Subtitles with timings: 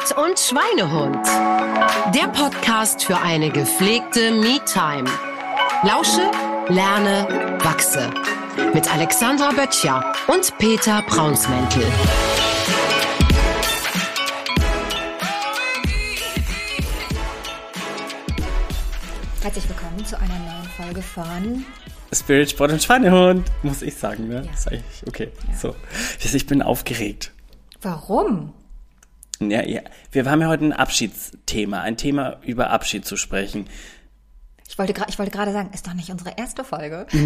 [0.00, 1.26] Schrott und Schweinehund.
[2.14, 5.08] Der Podcast für eine gepflegte Me-Time.
[5.82, 6.30] Lausche,
[6.68, 8.10] lerne, wachse.
[8.72, 11.82] Mit Alexandra Böttcher und Peter Braunsmäntel.
[19.42, 21.64] Herzlich willkommen zu einer neuen Folge von
[22.12, 24.44] Spirit, Sport und Schweinehund, muss ich sagen, ne?
[24.46, 24.52] Ja.
[24.52, 25.32] Ist eigentlich okay.
[25.48, 25.56] Ja.
[25.56, 25.76] So.
[26.18, 27.32] Ich bin aufgeregt.
[27.82, 28.52] Warum?
[29.42, 29.80] Ja, ja.
[30.12, 33.68] Wir haben ja heute ein Abschiedsthema, ein Thema über Abschied zu sprechen.
[34.68, 37.06] Ich wollte, ich wollte gerade sagen, ist doch nicht unsere erste Folge.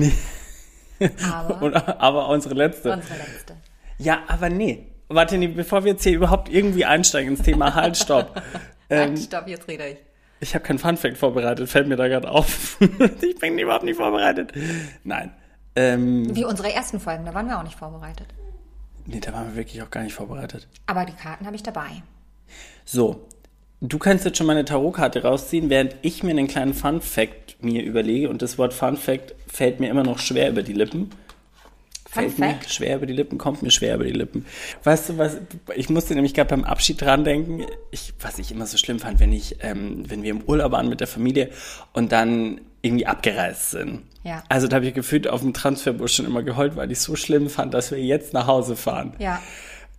[1.01, 1.11] Nee.
[1.29, 2.93] Aber, aber unsere letzte.
[2.93, 3.57] Unsere letzte.
[3.99, 4.87] Ja, aber nee.
[5.09, 8.41] Warte, nee, bevor wir jetzt hier überhaupt irgendwie einsteigen ins Thema, halt, stopp.
[8.91, 9.99] Ähm, halt, stopp, jetzt rede ich.
[10.41, 12.77] Ich habe kein Funfact vorbereitet, fällt mir da gerade auf.
[13.23, 14.53] ich bin überhaupt nicht vorbereitet.
[15.05, 15.33] Nein.
[15.75, 18.27] Ähm, Wie unsere ersten Folgen, da waren wir auch nicht vorbereitet.
[19.07, 20.67] Nee, da waren wir wirklich auch gar nicht vorbereitet.
[20.87, 22.03] Aber die Karten habe ich dabei.
[22.84, 23.27] So,
[23.81, 27.83] du kannst jetzt schon meine Tarotkarte rausziehen, während ich mir einen kleinen Fun Fact mir
[27.83, 28.31] überlege.
[28.31, 31.11] Und das Wort Fun Fact fällt mir immer noch schwer über die Lippen.
[32.09, 32.62] Fun fällt Fact?
[32.62, 34.47] mir schwer über die Lippen, kommt mir schwer über die Lippen.
[34.84, 35.39] Weißt du was,
[35.75, 39.21] ich musste nämlich gerade beim Abschied dran denken, ich, was ich immer so schlimm fand,
[39.21, 41.50] wenn ich, ähm, wenn wir im Urlaub waren mit der Familie
[41.93, 44.03] und dann irgendwie abgereist sind.
[44.23, 44.43] Ja.
[44.49, 47.49] Also da habe ich gefühlt auf dem Transferbus schon immer geheult, weil ich so schlimm
[47.49, 49.15] fand, dass wir jetzt nach Hause fahren.
[49.19, 49.41] Ja.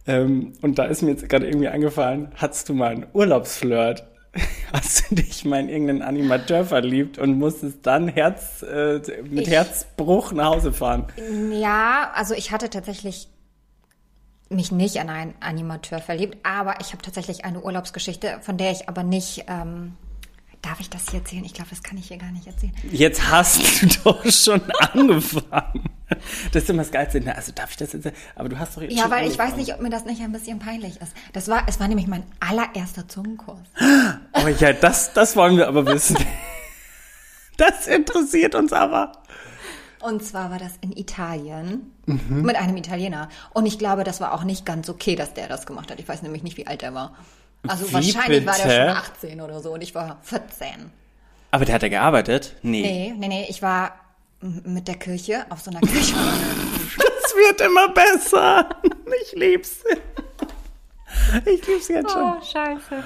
[0.07, 4.07] Ähm, und da ist mir jetzt gerade irgendwie eingefallen, hattest du mal einen Urlaubsflirt?
[4.73, 9.49] Hast du dich mal in irgendeinen Animateur verliebt und musstest dann Herz, äh, mit ich,
[9.49, 11.05] Herzbruch nach Hause fahren?
[11.51, 13.29] Ja, also ich hatte tatsächlich
[14.49, 18.89] mich nicht an einen Animateur verliebt, aber ich habe tatsächlich eine Urlaubsgeschichte, von der ich
[18.89, 19.93] aber nicht ähm,
[20.65, 21.45] Darf ich das hier erzählen?
[21.45, 22.73] Ich glaube, das kann ich hier gar nicht erzählen.
[22.91, 25.89] Jetzt hast du doch schon angefangen.
[26.51, 27.21] Das ist immer das Geilste.
[27.35, 28.11] Also darf ich das jetzt?
[28.33, 30.21] Aber du hast doch jetzt Ja, schon weil ich weiß nicht, ob mir das nicht
[30.21, 31.13] ein bisschen peinlich ist.
[31.33, 33.59] Das war, es war nämlich mein allererster Zungenkurs.
[34.33, 36.17] Oh ja, das, das wollen wir aber wissen.
[37.57, 39.13] Das interessiert uns aber.
[40.01, 42.41] Und zwar war das in Italien mhm.
[42.41, 43.29] mit einem Italiener.
[43.53, 46.01] Und ich glaube, das war auch nicht ganz okay, dass der das gemacht hat.
[46.01, 47.15] Ich weiß nämlich nicht, wie alt er war.
[47.69, 48.45] Also Wie wahrscheinlich bitte?
[48.45, 50.91] war der schon 18 oder so und ich war 14.
[51.51, 52.55] Aber der hat ja gearbeitet?
[52.61, 52.81] Nee.
[52.81, 53.45] Nee, nee, nee.
[53.49, 53.99] Ich war
[54.41, 56.13] mit der Kirche auf so einer Kirche.
[56.97, 58.69] das wird immer besser.
[59.23, 59.83] Ich lieb's.
[61.45, 62.23] Ich lieb's jetzt schon.
[62.23, 63.03] Oh, scheiße.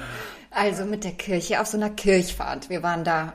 [0.50, 2.68] Also mit der Kirche auf so einer Kirchfahrt.
[2.68, 3.32] Wir waren da,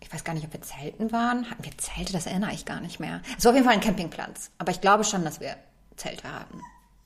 [0.00, 1.50] ich weiß gar nicht, ob wir Zelten waren.
[1.50, 2.12] Hatten wir Zelte?
[2.12, 3.20] Das erinnere ich gar nicht mehr.
[3.36, 4.50] Es war auf jeden Fall ein Campingplatz.
[4.58, 5.56] Aber ich glaube schon, dass wir
[5.96, 6.60] Zelte haben.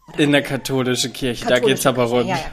[0.09, 2.29] Oder In der katholischen Kirche, katholische da geht's aber rund.
[2.29, 2.45] Ja, ja.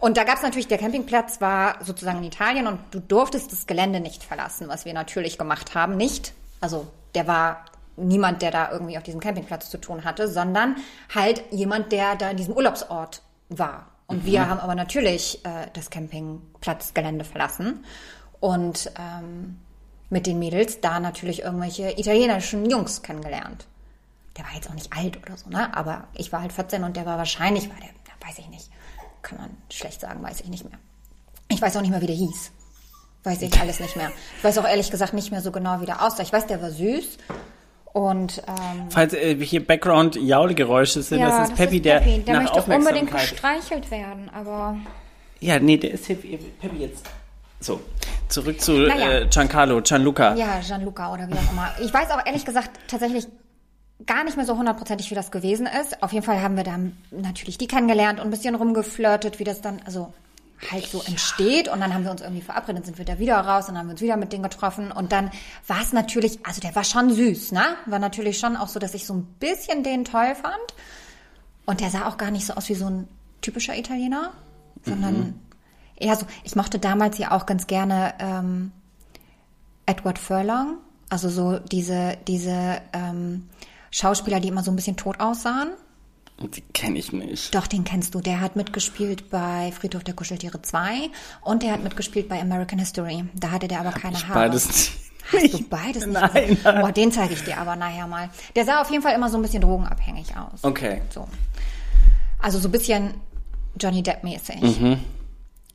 [0.00, 3.66] Und da gab es natürlich, der Campingplatz war sozusagen in Italien und du durftest das
[3.66, 5.96] Gelände nicht verlassen, was wir natürlich gemacht haben.
[5.96, 7.64] Nicht, also der war
[7.96, 10.76] niemand, der da irgendwie auf diesem Campingplatz zu tun hatte, sondern
[11.14, 13.86] halt jemand, der da in diesem Urlaubsort war.
[14.06, 14.26] Und mhm.
[14.26, 17.84] wir haben aber natürlich äh, das Campingplatzgelände verlassen
[18.40, 19.58] und ähm,
[20.10, 23.66] mit den Mädels da natürlich irgendwelche italienischen Jungs kennengelernt.
[24.36, 25.76] Der war jetzt auch nicht alt oder so, ne?
[25.76, 27.90] Aber ich war halt 14 und der war wahrscheinlich, war der,
[28.26, 28.70] weiß ich nicht,
[29.22, 30.78] kann man schlecht sagen, weiß ich nicht mehr.
[31.48, 32.50] Ich weiß auch nicht mehr, wie der hieß.
[33.24, 34.12] Weiß ich alles nicht mehr.
[34.38, 36.22] Ich weiß auch ehrlich gesagt nicht mehr so genau, wie der aussah.
[36.22, 37.18] Ich weiß, der war süß.
[37.92, 42.22] Und ähm, falls äh, hier Background Jaulegeräusche sind, ja, das ist Peppy, der, Peppy.
[42.22, 44.76] der nach möchte unbedingt gestreichelt werden, aber
[45.40, 46.38] ja, nee, der ist Peppy
[46.78, 47.06] jetzt.
[47.60, 47.80] So,
[48.28, 49.20] zurück zu naja.
[49.20, 50.34] äh, Giancarlo, Gianluca.
[50.34, 51.74] Ja, Gianluca oder wie auch immer.
[51.80, 53.26] Ich weiß auch ehrlich gesagt tatsächlich
[54.06, 56.02] gar nicht mehr so hundertprozentig, wie das gewesen ist.
[56.02, 56.78] Auf jeden Fall haben wir da
[57.10, 60.12] natürlich die kennengelernt und ein bisschen rumgeflirtet, wie das dann also
[60.70, 61.68] halt so entsteht.
[61.68, 63.86] Und dann haben wir uns irgendwie verabredet, sind wir da wieder raus und dann haben
[63.88, 64.92] wir uns wieder mit denen getroffen.
[64.92, 65.30] Und dann
[65.66, 67.64] war es natürlich, also der war schon süß, ne?
[67.86, 70.54] War natürlich schon auch so, dass ich so ein bisschen den toll fand.
[71.66, 73.08] Und der sah auch gar nicht so aus wie so ein
[73.40, 74.32] typischer Italiener,
[74.84, 75.34] sondern mhm.
[75.96, 78.72] eher so, ich mochte damals ja auch ganz gerne ähm,
[79.86, 80.78] Edward Furlong.
[81.10, 83.48] Also so diese, diese ähm,
[83.90, 85.70] Schauspieler, die immer so ein bisschen tot aussahen.
[86.40, 87.52] Die kenne ich nicht.
[87.54, 88.20] Doch, den kennst du.
[88.20, 91.10] Der hat mitgespielt bei Friedhof der Kuscheltiere 2
[91.42, 93.24] und der hat mitgespielt bei American History.
[93.34, 94.38] Da hatte der aber Hab keine Haare.
[94.38, 94.92] Beides nicht.
[95.32, 96.84] Hast du beides nicht nein, nein.
[96.84, 98.30] Oh, den zeige ich dir aber nachher mal.
[98.54, 100.62] Der sah auf jeden Fall immer so ein bisschen drogenabhängig aus.
[100.62, 101.02] Okay.
[101.10, 101.28] So.
[102.38, 103.14] Also so ein bisschen
[103.78, 104.60] Johnny Depp-mäßig.
[104.60, 105.00] Mhm.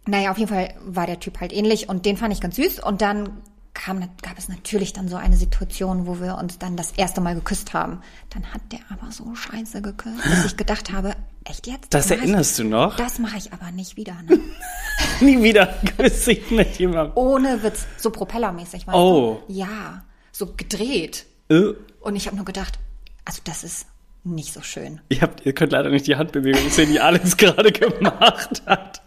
[0.06, 2.80] Naja, auf jeden Fall war der Typ halt ähnlich und den fand ich ganz süß.
[2.80, 3.42] Und dann
[3.74, 7.36] kam, gab es natürlich dann so eine Situation, wo wir uns dann das erste Mal
[7.36, 8.02] geküsst haben.
[8.30, 11.94] Dann hat der aber so scheiße geküsst, dass ich gedacht habe, echt jetzt?
[11.94, 12.96] Das erinnerst ich, du noch?
[12.96, 14.16] Das mache ich aber nicht wieder.
[14.24, 14.40] Ne?
[15.22, 15.68] Nie wieder
[15.98, 17.14] küsse ich mit jemandem.
[17.16, 18.88] Ohne Witz, so propellermäßig.
[18.88, 19.42] Oh.
[19.48, 19.54] Du?
[19.54, 21.26] Ja, so gedreht.
[21.50, 21.74] Äh.
[22.02, 22.80] Und ich habe nur gedacht,
[23.26, 23.88] also das ist
[24.24, 25.02] nicht so schön.
[25.10, 29.02] Ihr, habt, ihr könnt leider nicht die Handbewegung sehen, die Alex gerade gemacht hat.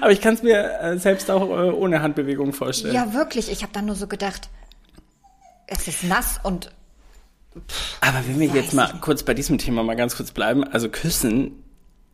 [0.00, 2.94] Aber ich kann es mir äh, selbst auch äh, ohne Handbewegung vorstellen.
[2.94, 3.50] Ja, wirklich.
[3.50, 4.48] Ich habe dann nur so gedacht,
[5.66, 6.70] es ist nass und
[8.00, 9.00] Aber wenn wir jetzt mal nicht.
[9.00, 11.62] kurz bei diesem Thema mal ganz kurz bleiben, also Küssen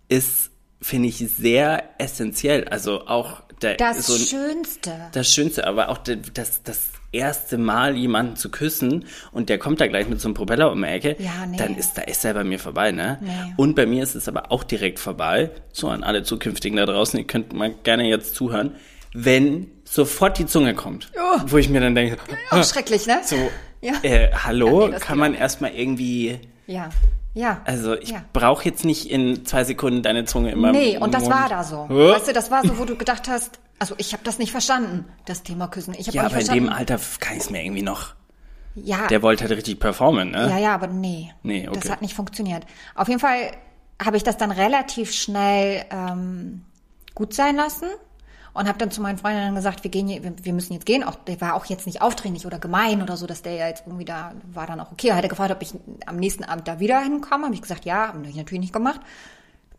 [0.09, 0.51] ist,
[0.81, 2.69] finde ich, sehr essentiell.
[2.69, 4.93] Also auch der, das so Schönste.
[5.13, 9.87] das Schönste, aber auch das, das erste Mal jemanden zu küssen und der kommt da
[9.87, 11.57] gleich mit so einem Propeller um die Ecke, Ja, nee.
[11.57, 13.19] dann ist da ist er bei mir vorbei, ne?
[13.21, 13.31] Nee.
[13.57, 15.51] Und bei mir ist es aber auch direkt vorbei.
[15.73, 18.73] So an alle zukünftigen da draußen, ihr könnt mal gerne jetzt zuhören,
[19.15, 21.41] wenn sofort die Zunge kommt, Oh.
[21.47, 22.19] wo ich mir dann denke,
[22.51, 23.21] Auch schrecklich, ne?
[23.25, 23.37] so,
[23.81, 23.95] Ja.
[24.03, 26.91] äh, hallo, Ja, nee, kann man erstmal irgendwie Ja.
[27.39, 27.61] Ja.
[27.65, 28.23] also ich Ja.
[28.33, 31.35] brauche jetzt nicht in zwei Sekunden deine Zunge immer Nee, und das Mund.
[31.35, 31.87] war da so.
[31.89, 32.11] Hä?
[32.13, 35.05] Weißt du, das war so, wo du gedacht hast, also ich habe das nicht verstanden,
[35.25, 35.95] das Thema Küssen.
[35.97, 38.15] Ich habe Ja, aber in dem Alter kann ich es mir irgendwie noch.
[38.75, 40.49] ja, Der wollte halt richtig performen, ne?
[40.51, 41.33] ja, ja, aber nee.
[41.45, 41.79] Nee, okay.
[41.81, 42.65] Das hat nicht funktioniert.
[42.97, 43.53] Auf jeden Fall
[44.05, 46.65] habe ich das dann relativ schnell ähm,
[47.15, 47.87] gut sein lassen
[48.59, 51.05] und habe dann zu meinen Freundinnen gesagt, wir gehen, wir, wir müssen jetzt gehen.
[51.05, 53.85] Auch der war auch jetzt nicht aufdringlich oder gemein oder so, dass der ja jetzt
[53.87, 55.09] irgendwie da war dann auch okay.
[55.09, 55.75] Er hätte gefragt, ob ich
[56.07, 57.45] am nächsten Abend da wieder hinkomme.
[57.45, 59.01] Habe ich gesagt, ja, habe ich natürlich nicht gemacht.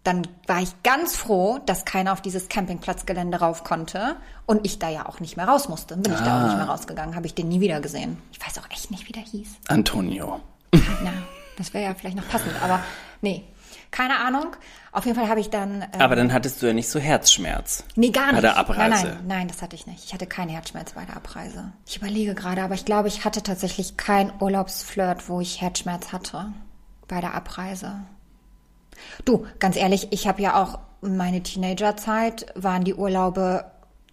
[0.04, 4.16] Dann war ich ganz froh, dass keiner auf dieses Campingplatzgelände rauf konnte
[4.46, 5.98] und ich da ja auch nicht mehr raus musste.
[5.98, 8.18] Bin ich da auch nicht mehr rausgegangen, habe ich den nie wieder gesehen.
[8.32, 9.50] Ich weiß auch echt nicht, wie der hieß.
[9.68, 10.40] Antonio.
[10.72, 11.12] Na,
[11.58, 12.80] das wäre ja vielleicht noch passend, aber
[13.22, 13.44] nee.
[13.92, 14.56] Keine Ahnung.
[14.92, 15.82] Auf jeden Fall habe ich dann.
[15.82, 17.84] Ähm, Aber dann hattest du ja nicht so Herzschmerz.
[17.96, 18.36] nee, gar nicht.
[18.36, 18.90] Bei der Abreise.
[18.90, 20.06] Nein, nein, nein, das hatte ich nicht.
[20.06, 21.72] Ich hatte keinen Herzschmerz bei der Abreise.
[21.86, 26.52] Ich überlege gerade, aber ich glaube, ich hatte tatsächlich keinen Urlaubsflirt, wo ich Herzschmerz hatte.
[27.08, 28.02] Bei der Abreise.
[29.26, 33.66] Du, ganz ehrlich, ich habe ja auch meine Teenagerzeit, waren die Urlaube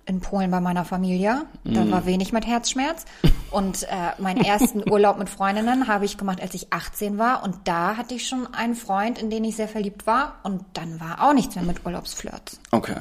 [0.07, 1.43] in Polen bei meiner Familie.
[1.65, 1.91] Da Mhm.
[1.91, 3.05] war wenig mit Herzschmerz.
[3.51, 3.87] Und äh,
[4.19, 7.43] meinen ersten Urlaub mit Freundinnen habe ich gemacht, als ich 18 war.
[7.43, 10.37] Und da hatte ich schon einen Freund, in den ich sehr verliebt war.
[10.45, 12.61] Und dann war auch nichts mehr mit Urlaubsflirts.
[12.71, 12.97] Okay.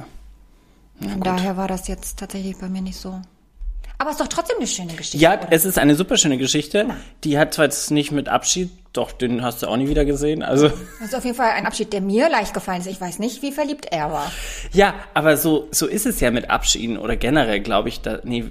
[1.00, 3.20] Von daher war das jetzt tatsächlich bei mir nicht so.
[3.98, 5.16] Aber es ist doch trotzdem eine schöne Geschichte.
[5.18, 5.48] Ja, oder?
[5.50, 6.86] es ist eine super schöne Geschichte.
[7.24, 10.42] Die hat zwar jetzt nicht mit Abschied, doch den hast du auch nie wieder gesehen.
[10.42, 10.68] Also
[11.00, 12.86] Das ist auf jeden Fall ein Abschied, der mir leicht gefallen ist.
[12.86, 14.30] Ich weiß nicht, wie verliebt er war.
[14.72, 18.02] ja, aber so so ist es ja mit Abschieden oder generell, glaube ich.
[18.02, 18.44] Da, nee,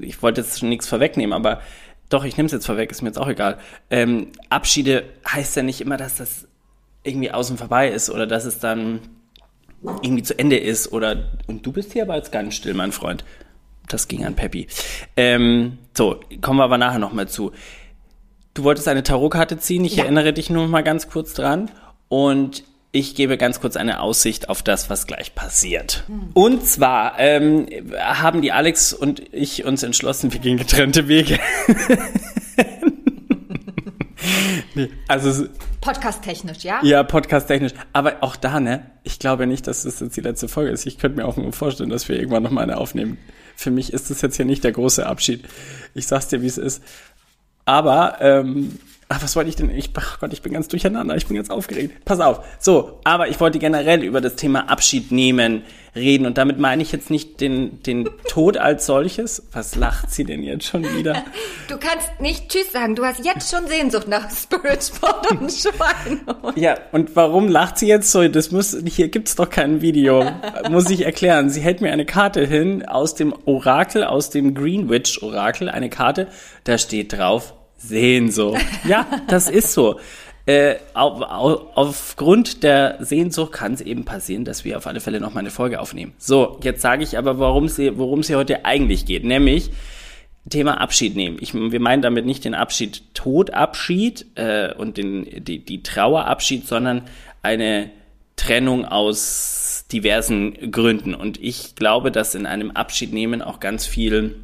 [0.00, 1.60] ich wollte jetzt schon nichts vorwegnehmen, aber
[2.08, 3.58] doch, ich nehme es jetzt vorweg, ist mir jetzt auch egal.
[3.90, 6.46] Ähm, Abschiede heißt ja nicht immer, dass das
[7.02, 9.00] irgendwie außen vorbei ist oder dass es dann
[10.02, 13.24] irgendwie zu Ende ist oder und du bist hier aber jetzt ganz still, mein Freund.
[13.88, 14.66] Das ging an Peppi.
[15.16, 17.52] Ähm, so, kommen wir aber nachher nochmal zu.
[18.54, 20.04] Du wolltest eine Tarotkarte ziehen, ich Ja.
[20.04, 21.70] erinnere dich nur noch mal ganz kurz dran
[22.08, 26.04] und ich gebe ganz kurz eine Aussicht auf das, was gleich passiert.
[26.32, 27.66] Und zwar ähm,
[28.00, 31.38] haben die Alex und ich uns entschlossen, wir gehen getrennte Wege.
[34.74, 35.46] nee, also
[35.80, 36.80] Podcast-technisch, ja?
[36.82, 37.72] ja, podcast-technisch.
[37.92, 38.90] Aber auch da, ne?
[39.04, 40.86] Ich glaube nicht, dass das jetzt die letzte Folge ist.
[40.86, 43.18] Ich könnte mir auch nur vorstellen, dass wir irgendwann noch mal eine aufnehmen.
[43.56, 45.44] Für mich ist das jetzt hier nicht der große Abschied.
[45.94, 46.82] Ich sag's dir, wie es ist.
[47.64, 49.70] Aber, ähm, ach, was wollte ich denn?
[49.70, 51.16] Ich, ach Gott, ich bin ganz durcheinander.
[51.16, 52.04] Ich bin ganz aufgeregt.
[52.04, 52.44] Pass auf.
[52.58, 55.62] So, aber ich wollte generell über das Thema Abschied nehmen
[55.94, 56.26] reden.
[56.26, 59.46] Und damit meine ich jetzt nicht den, den Tod als solches.
[59.52, 61.24] Was lacht sie denn jetzt schon wieder?
[61.68, 62.94] Du kannst nicht Tschüss sagen.
[62.94, 66.20] Du hast jetzt schon Sehnsucht nach Spirit Sport und Schwein.
[66.54, 68.26] Ja, und warum lacht sie jetzt so?
[68.28, 70.24] Das muss, hier gibt's doch kein Video.
[70.70, 71.50] muss ich erklären.
[71.50, 76.28] Sie hält mir eine Karte hin aus dem Orakel, aus dem Greenwich Orakel, eine Karte,
[76.62, 77.52] da steht drauf
[77.88, 78.60] Sehnsucht.
[78.88, 79.98] Ja, das ist so.
[80.46, 85.18] Äh, auf, auf, aufgrund der Sehnsucht kann es eben passieren, dass wir auf alle Fälle
[85.20, 86.12] noch mal eine Folge aufnehmen.
[86.18, 89.24] So, jetzt sage ich aber, worum es hier- worum es hier heute eigentlich geht.
[89.24, 89.70] Nämlich,
[90.48, 91.38] Thema Abschied nehmen.
[91.40, 97.02] Ich, wir meinen damit nicht den Abschied Todabschied äh, und den, die, die Trauerabschied, sondern
[97.42, 97.90] eine
[98.36, 101.14] Trennung aus diversen Gründen.
[101.14, 104.36] Und ich glaube, dass in einem Abschied nehmen auch ganz viel,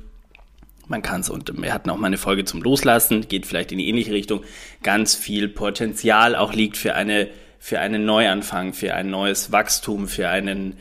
[0.92, 3.78] man kann es, und wir hatten auch mal eine Folge zum Loslassen, geht vielleicht in
[3.78, 4.44] die ähnliche Richtung,
[4.84, 10.28] ganz viel Potenzial auch liegt für eine, für einen Neuanfang, für ein neues Wachstum, für
[10.28, 10.76] einen,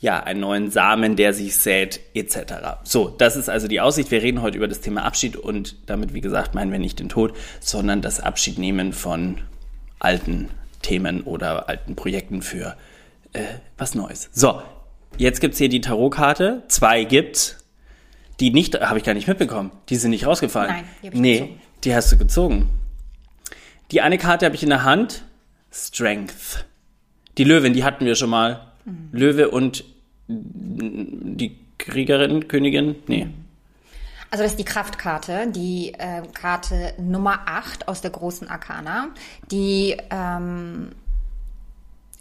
[0.00, 2.82] ja, einen neuen Samen, der sich sät, etc.
[2.82, 4.10] So, das ist also die Aussicht.
[4.10, 7.08] Wir reden heute über das Thema Abschied und damit, wie gesagt, meinen wir nicht den
[7.08, 9.38] Tod, sondern das Abschiednehmen von
[10.00, 10.48] alten
[10.82, 12.76] Themen oder alten Projekten für
[13.32, 13.44] äh,
[13.78, 14.28] was Neues.
[14.32, 14.60] So,
[15.18, 16.64] jetzt gibt's hier die Tarotkarte.
[16.66, 17.61] Zwei gibt's.
[18.40, 19.70] Die nicht, habe ich gar nicht mitbekommen.
[19.88, 20.70] Die sind nicht rausgefallen.
[20.70, 21.60] Nein, die hab ich nee, gezogen.
[21.84, 22.70] die hast du gezogen.
[23.90, 25.24] Die eine Karte habe ich in der Hand.
[25.70, 26.66] Strength.
[27.38, 28.72] Die Löwin, die hatten wir schon mal.
[28.84, 29.08] Mhm.
[29.12, 29.84] Löwe und
[30.28, 32.96] die Kriegerin, Königin?
[33.06, 33.28] Nee.
[34.30, 39.08] Also das ist die Kraftkarte, die äh, Karte Nummer 8 aus der großen Arkana,
[39.50, 40.92] die ähm,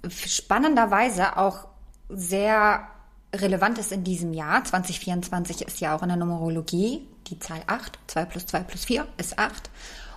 [0.10, 1.68] spannenderweise auch
[2.10, 2.86] sehr
[3.34, 4.64] relevant ist in diesem Jahr.
[4.64, 8.00] 2024 ist ja auch in der Numerologie die Zahl 8.
[8.08, 9.70] 2 plus 2 plus 4 ist 8.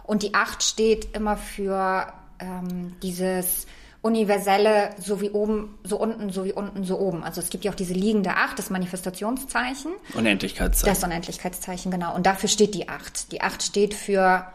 [0.04, 3.66] Und die 8 steht immer für ähm, dieses
[4.02, 7.24] universelle, so wie oben, so unten, so wie unten, so oben.
[7.24, 9.92] Also es gibt ja auch diese liegende Acht, das Manifestationszeichen.
[10.12, 10.94] Unendlichkeitszeichen.
[10.94, 12.14] Das Unendlichkeitszeichen, genau.
[12.14, 13.32] Und dafür steht die Acht.
[13.32, 14.46] Die Acht steht für,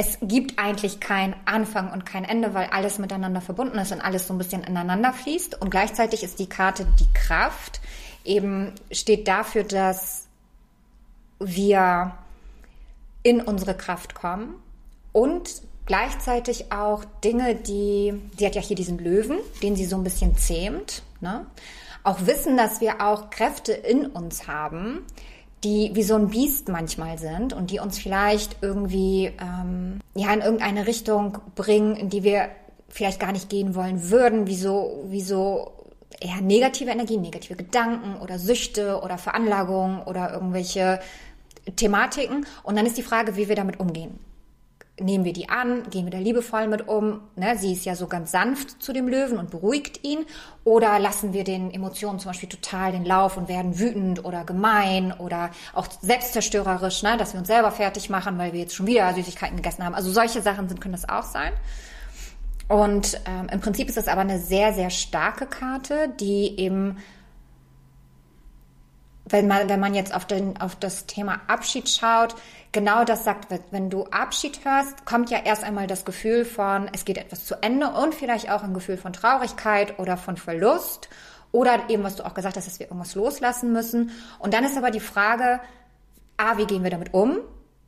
[0.00, 4.28] es gibt eigentlich kein Anfang und kein Ende, weil alles miteinander verbunden ist und alles
[4.28, 5.60] so ein bisschen ineinander fließt.
[5.60, 7.80] Und gleichzeitig ist die Karte die Kraft,
[8.24, 10.28] eben steht dafür, dass
[11.40, 12.12] wir
[13.24, 14.54] in unsere Kraft kommen
[15.10, 20.04] und gleichzeitig auch Dinge, die, sie hat ja hier diesen Löwen, den sie so ein
[20.04, 21.44] bisschen zähmt, ne?
[22.04, 25.04] auch wissen, dass wir auch Kräfte in uns haben,
[25.64, 30.40] die wie so ein Biest manchmal sind und die uns vielleicht irgendwie ähm, ja in
[30.40, 32.48] irgendeine Richtung bringen, in die wir
[32.88, 35.72] vielleicht gar nicht gehen wollen würden, wie so, wie so
[36.20, 41.00] eher negative Energien, negative Gedanken oder Süchte oder Veranlagungen oder irgendwelche
[41.76, 42.46] Thematiken.
[42.62, 44.18] Und dann ist die Frage, wie wir damit umgehen
[45.00, 47.20] nehmen wir die an, gehen wir da liebevoll mit um.
[47.36, 47.56] Ne?
[47.58, 50.26] Sie ist ja so ganz sanft zu dem Löwen und beruhigt ihn.
[50.64, 55.12] Oder lassen wir den Emotionen zum Beispiel total den Lauf und werden wütend oder gemein
[55.12, 57.16] oder auch selbstzerstörerisch, ne?
[57.16, 59.94] dass wir uns selber fertig machen, weil wir jetzt schon wieder Süßigkeiten gegessen haben.
[59.94, 61.52] Also solche Sachen sind, können das auch sein.
[62.68, 66.98] Und ähm, im Prinzip ist das aber eine sehr, sehr starke Karte, die eben
[69.30, 72.34] wenn man, wenn man jetzt auf, den, auf das Thema Abschied schaut,
[72.72, 77.04] genau das sagt, wenn du Abschied hörst, kommt ja erst einmal das Gefühl von, es
[77.04, 81.08] geht etwas zu Ende und vielleicht auch ein Gefühl von Traurigkeit oder von Verlust
[81.52, 84.10] oder eben, was du auch gesagt hast, dass wir irgendwas loslassen müssen.
[84.38, 85.60] Und dann ist aber die Frage,
[86.36, 87.38] A, wie gehen wir damit um?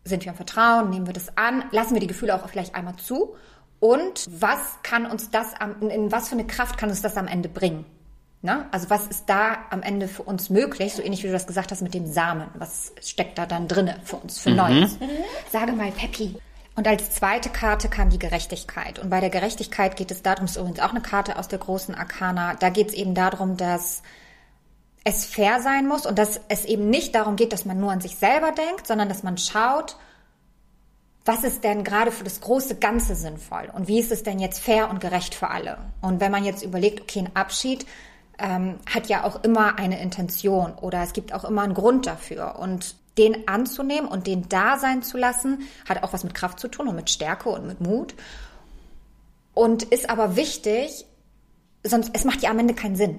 [0.05, 0.91] Sind wir im Vertrauen?
[0.91, 1.65] Nehmen wir das an?
[1.71, 3.37] Lassen wir die Gefühle auch vielleicht einmal zu?
[3.79, 7.27] Und was kann uns das, am, in was für eine Kraft kann uns das am
[7.27, 7.85] Ende bringen?
[8.43, 8.67] Ne?
[8.71, 10.95] Also was ist da am Ende für uns möglich?
[10.95, 12.49] So ähnlich wie du das gesagt hast mit dem Samen.
[12.55, 14.57] Was steckt da dann drinne für uns, für mhm.
[14.57, 14.99] Neues?
[15.53, 16.37] Sage mal, Peppi.
[16.75, 18.99] Und als zweite Karte kam die Gerechtigkeit.
[18.99, 21.95] Und bei der Gerechtigkeit geht es darum, ist übrigens auch eine Karte aus der großen
[21.95, 22.55] Arkana.
[22.55, 24.03] Da geht es eben darum, dass
[25.05, 28.01] es fair sein muss und dass es eben nicht darum geht, dass man nur an
[28.01, 29.97] sich selber denkt, sondern dass man schaut,
[31.25, 34.61] was ist denn gerade für das große Ganze sinnvoll und wie ist es denn jetzt
[34.61, 35.79] fair und gerecht für alle?
[36.01, 37.87] Und wenn man jetzt überlegt, okay, ein Abschied,
[38.41, 42.59] ähm, hat ja auch immer eine Intention oder es gibt auch immer einen Grund dafür.
[42.59, 46.69] Und den anzunehmen und den da sein zu lassen, hat auch was mit Kraft zu
[46.69, 48.15] tun und mit Stärke und mit Mut.
[49.53, 51.05] Und ist aber wichtig,
[51.85, 53.19] sonst, es macht ja am Ende keinen Sinn.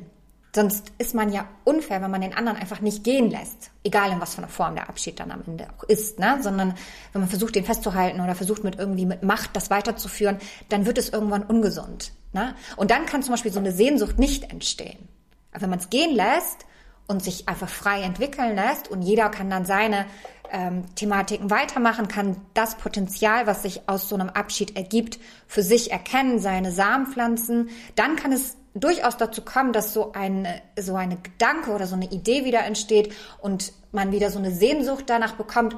[0.54, 3.72] Sonst ist man ja unfair, wenn man den anderen einfach nicht gehen lässt.
[3.86, 6.40] Egal in was für einer Form der Abschied dann am Ende auch ist, ne?
[6.42, 6.74] Sondern
[7.13, 10.98] wenn man versucht, den festzuhalten oder versucht mit irgendwie mit Macht das weiterzuführen, dann wird
[10.98, 12.12] es irgendwann ungesund.
[12.34, 12.56] Ne?
[12.75, 15.08] Und dann kann zum Beispiel so eine Sehnsucht nicht entstehen.
[15.51, 16.65] Aber wenn man es gehen lässt
[17.08, 20.05] und sich einfach frei entwickeln lässt und jeder kann dann seine
[20.51, 25.91] ähm, Thematiken weitermachen, kann das Potenzial, was sich aus so einem Abschied ergibt, für sich
[25.91, 31.17] erkennen, seine Samen pflanzen, dann kann es durchaus dazu kommen, dass so eine, so eine
[31.17, 35.75] Gedanke oder so eine Idee wieder entsteht und man wieder so eine Sehnsucht danach bekommt,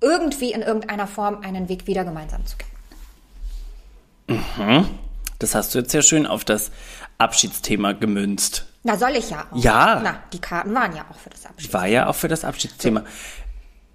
[0.00, 2.68] irgendwie in irgendeiner Form einen Weg wieder gemeinsam zu gehen.
[4.56, 4.88] Mhm.
[5.38, 6.70] Das hast du jetzt sehr schön auf das
[7.16, 8.67] Abschiedsthema gemünzt.
[8.82, 9.56] Na, soll ich ja auch.
[9.56, 10.00] Ja.
[10.02, 11.80] Na, die Karten waren ja auch für das Abschiedsthema.
[11.82, 13.00] War ja auch für das Abschiedsthema.
[13.00, 13.06] So.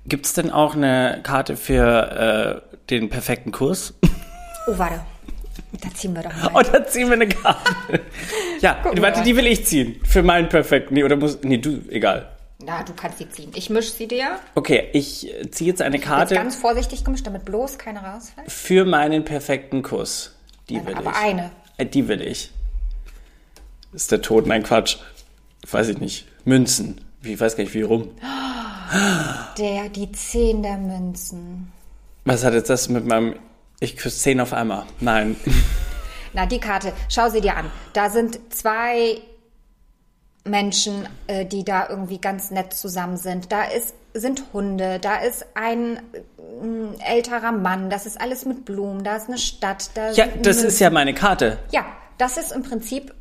[0.05, 3.93] Gibt es denn auch eine Karte für äh, den perfekten Kurs?
[4.65, 5.01] Oh, warte.
[5.81, 6.51] Da ziehen wir doch mal.
[6.53, 7.99] Oh, da ziehen wir eine Karte.
[8.61, 9.99] ja, Gucken warte, die will ich ziehen.
[10.05, 10.93] Für meinen perfekten.
[10.93, 11.39] Nee, oder muss.
[11.43, 12.31] Nee, du, egal.
[12.65, 13.51] Na, du kannst sie ziehen.
[13.55, 14.39] Ich mische sie dir.
[14.55, 16.35] Okay, ich ziehe jetzt eine Karte.
[16.35, 18.49] Jetzt ganz vorsichtig gemischt, damit bloß keine rausfällt.
[18.49, 20.33] Für meinen perfekten Kuss.
[20.69, 21.17] Die Nein, will aber ich.
[21.17, 21.51] Aber eine.
[21.77, 22.51] Äh, die will ich.
[23.93, 24.47] Ist der Tod?
[24.47, 24.97] Nein, Quatsch.
[25.69, 26.27] Weiß ich nicht.
[26.45, 27.01] Münzen.
[27.21, 28.09] Ich weiß gar nicht, wie rum.
[29.57, 31.71] Der, die zehn der Münzen.
[32.25, 33.35] Was hat jetzt das mit meinem.
[33.79, 34.85] Ich küsse zehn auf einmal.
[34.99, 35.35] Nein.
[36.33, 37.69] Na, die Karte, schau sie dir an.
[37.93, 39.21] Da sind zwei
[40.45, 43.51] Menschen, äh, die da irgendwie ganz nett zusammen sind.
[43.51, 49.03] Da ist, sind Hunde, da ist ein äh, älterer Mann, das ist alles mit Blumen,
[49.03, 49.91] da ist eine Stadt.
[49.93, 51.59] Da ja, das ist ja meine Karte.
[51.71, 51.85] Ja,
[52.17, 53.13] das ist im Prinzip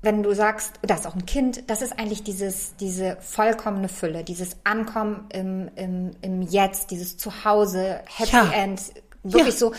[0.00, 4.22] wenn du sagst, das ist auch ein Kind, das ist eigentlich dieses, diese vollkommene Fülle,
[4.22, 8.50] dieses Ankommen im, im, im Jetzt, dieses Zuhause, Happy ja.
[8.52, 8.80] End,
[9.24, 9.58] wirklich ja.
[9.58, 9.72] so,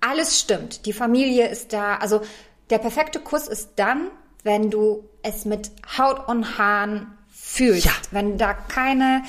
[0.00, 0.86] alles stimmt.
[0.86, 1.96] Die Familie ist da.
[1.96, 2.22] Also
[2.70, 4.08] der perfekte Kuss ist dann,
[4.42, 7.86] wenn du es mit Haut und Haaren fühlst.
[7.86, 7.92] Ja.
[8.10, 9.22] Wenn da keine,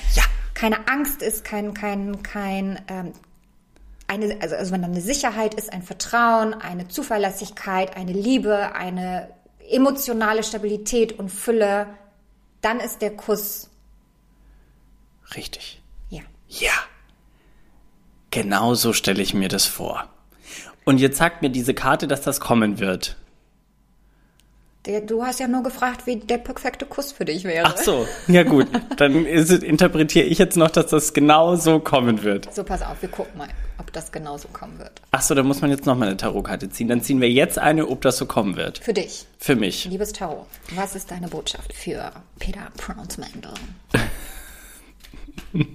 [0.54, 3.12] keine Angst ist, kein, kein, kein, ähm,
[4.06, 9.28] eine, also, also wenn da eine Sicherheit ist, ein Vertrauen, eine Zuverlässigkeit, eine Liebe, eine
[9.70, 11.86] emotionale Stabilität und Fülle,
[12.60, 13.70] dann ist der Kuss,
[15.34, 15.82] Richtig.
[16.08, 16.22] ja.
[16.48, 16.72] Ja.
[18.30, 20.08] Genau so stelle ich mir das vor.
[20.84, 23.16] Und jetzt sagt mir diese Karte, dass das kommen wird.
[24.86, 27.66] Der, du hast ja nur gefragt, wie der perfekte Kuss für dich wäre.
[27.66, 28.06] Ach so.
[28.28, 32.54] Ja gut, dann ist, interpretiere ich jetzt noch, dass das genau so kommen wird.
[32.54, 35.02] So, pass auf, wir gucken mal, ob das genauso kommen wird.
[35.10, 36.86] Ach so, da muss man jetzt noch mal eine Tarotkarte ziehen.
[36.86, 38.78] Dann ziehen wir jetzt eine, ob das so kommen wird.
[38.78, 39.86] Für dich, Für mich.
[39.86, 43.54] liebes Tarot, was ist deine Botschaft für Peter Brownsmandel?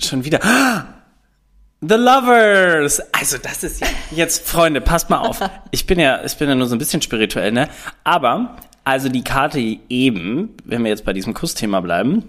[0.00, 0.40] Schon wieder.
[1.80, 3.00] The Lovers!
[3.12, 5.40] Also das ist ja jetzt, Freunde, passt mal auf.
[5.70, 7.68] Ich bin ja, ich bin ja nur so ein bisschen spirituell, ne?
[8.02, 12.28] Aber, also die Karte eben, wenn wir jetzt bei diesem Kussthema bleiben,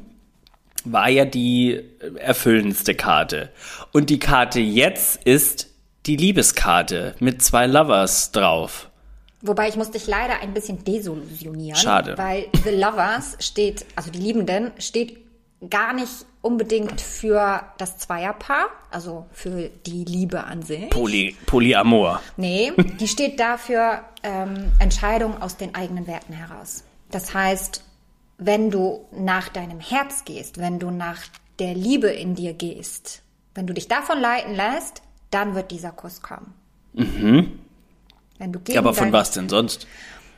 [0.86, 1.82] war ja die
[2.18, 3.50] erfüllendste Karte.
[3.92, 5.68] Und die Karte jetzt ist
[6.06, 8.90] die Liebeskarte mit zwei Lovers drauf.
[9.42, 11.76] Wobei ich muss dich leider ein bisschen desillusionieren.
[11.76, 12.18] Schade.
[12.18, 15.18] Weil The Lovers steht, also die Liebenden, steht
[15.70, 20.90] gar nicht unbedingt für das Zweierpaar, also für die Liebe an sich.
[20.90, 22.22] Poly, Polyamor.
[22.38, 26.84] Nee, die steht dafür ähm, Entscheidungen aus den eigenen Werten heraus.
[27.12, 27.84] Das heißt,
[28.38, 31.22] wenn du nach deinem Herz gehst, wenn du nach
[31.60, 33.22] der Liebe in dir gehst,
[33.54, 36.54] wenn du dich davon leiten lässt, dann wird dieser Kuss kommen.
[36.94, 39.88] Wenn du gegen Ja, aber von was denn sonst?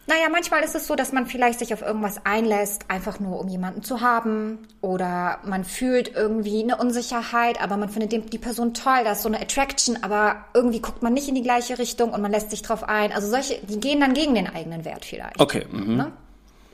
[0.07, 3.47] Naja, manchmal ist es so, dass man vielleicht sich auf irgendwas einlässt, einfach nur um
[3.47, 4.59] jemanden zu haben.
[4.81, 9.29] Oder man fühlt irgendwie eine Unsicherheit, aber man findet die Person toll, da ist so
[9.29, 12.61] eine Attraction, aber irgendwie guckt man nicht in die gleiche Richtung und man lässt sich
[12.61, 13.11] drauf ein.
[13.11, 15.39] Also solche, die gehen dann gegen den eigenen Wert vielleicht.
[15.39, 15.97] Okay, mhm.
[15.97, 16.11] Ne?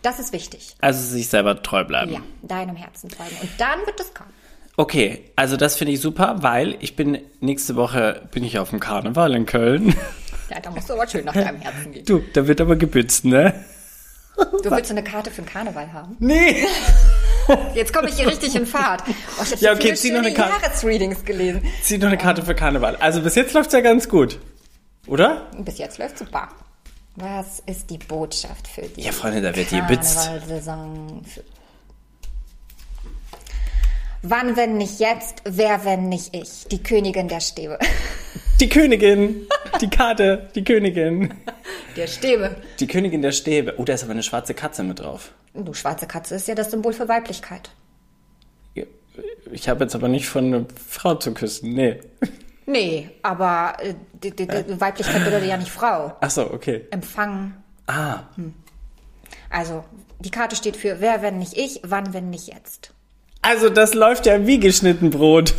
[0.02, 0.76] Das ist wichtig.
[0.80, 2.14] also sich selber treu bleiben.
[2.14, 3.36] Ja, deinem Herzen folgen.
[3.42, 4.32] Und dann wird es kommen.
[4.78, 8.80] Okay, also das finde ich super, weil ich bin nächste Woche bin ich auf dem
[8.80, 9.96] Karneval in Köln.
[10.50, 12.06] Ja, da musst du aber schön nach deinem Herzen gehen.
[12.06, 13.54] Du, da wird aber gebützt, ne?
[14.64, 16.16] Du willst eine Karte für den Karneval haben?
[16.20, 16.66] Nee.
[17.74, 19.04] Jetzt komme ich hier richtig in Fahrt.
[19.08, 20.62] Oh, ich habe Ja, okay, zieh noch eine Karte.
[20.62, 21.64] Jahresreadings gelesen.
[21.82, 22.96] Zieh noch eine Karte für Karneval.
[22.98, 24.40] Also bis jetzt läuft's ja ganz gut.
[25.08, 25.48] Oder?
[25.58, 26.50] Bis jetzt läuft super.
[27.16, 30.18] Was ist die Botschaft für die Ja, Freunde, da wird gebützt.
[30.18, 31.24] Karnevalsaison?
[31.26, 31.44] Für
[34.30, 36.66] Wann, wenn nicht jetzt, wer, wenn nicht ich?
[36.70, 37.80] Die Königin der Stäbe.
[38.60, 39.48] Die Königin.
[39.80, 40.50] Die Karte.
[40.56, 41.34] Die Königin.
[41.96, 42.56] Der Stäbe.
[42.80, 43.76] Die Königin der Stäbe.
[43.78, 45.32] Oh, da ist aber eine schwarze Katze mit drauf.
[45.54, 47.70] Du, schwarze Katze ist ja das Symbol für Weiblichkeit.
[49.52, 51.74] Ich habe jetzt aber nicht von einer Frau zu küssen.
[51.74, 52.00] Nee.
[52.66, 56.14] Nee, aber äh, die, die, die Weiblichkeit bedeutet ja nicht Frau.
[56.20, 56.86] Ach so, okay.
[56.92, 57.56] Empfangen.
[57.88, 58.24] Ah,
[59.50, 59.86] Also,
[60.20, 62.92] die Karte steht für wer, wenn nicht ich, wann, wenn nicht jetzt.
[63.42, 65.54] Also das läuft ja wie geschnitten Brot.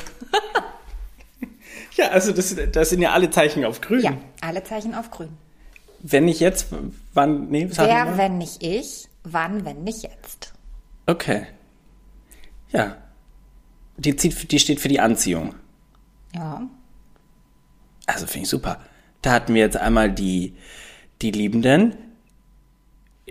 [1.96, 4.00] ja, also das, das sind ja alle Zeichen auf grün.
[4.00, 5.30] Ja, alle Zeichen auf grün.
[6.00, 6.68] Wenn nicht jetzt,
[7.14, 7.48] wann?
[7.48, 10.52] Nee, sag Wer, wenn nicht ich, wann, wenn nicht jetzt.
[11.06, 11.46] Okay.
[12.70, 12.96] Ja.
[13.96, 15.54] Die, zieht, die steht für die Anziehung.
[16.34, 16.62] Ja.
[18.06, 18.80] Also finde ich super.
[19.22, 20.54] Da hatten wir jetzt einmal die,
[21.20, 21.96] die Liebenden,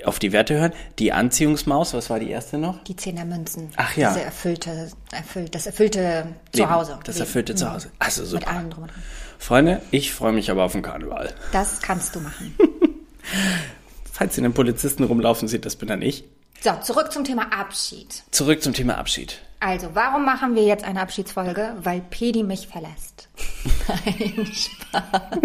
[0.05, 0.73] auf die Werte hören.
[0.99, 2.83] Die Anziehungsmaus, was war die erste noch?
[2.83, 3.69] Die Zehn der Münzen.
[3.75, 4.10] Ach ja.
[4.13, 6.67] Diese erfüllte, erfüllt, das erfüllte Leben.
[6.69, 6.99] Zuhause.
[7.03, 7.25] Das Leben.
[7.27, 7.91] erfüllte Zuhause.
[7.99, 8.47] Also Mit super.
[8.49, 9.03] allem drum und dran.
[9.39, 11.33] Freunde, ich freue mich aber auf den Karneval.
[11.51, 12.55] Das kannst du machen.
[14.12, 16.23] Falls ihr einen Polizisten rumlaufen seht, das bin dann ich.
[16.62, 18.23] So, zurück zum Thema Abschied.
[18.31, 19.39] Zurück zum Thema Abschied.
[19.60, 21.75] Also, warum machen wir jetzt eine Abschiedsfolge?
[21.83, 23.29] Weil Pedi mich verlässt.
[23.88, 25.39] Nein, Spaß.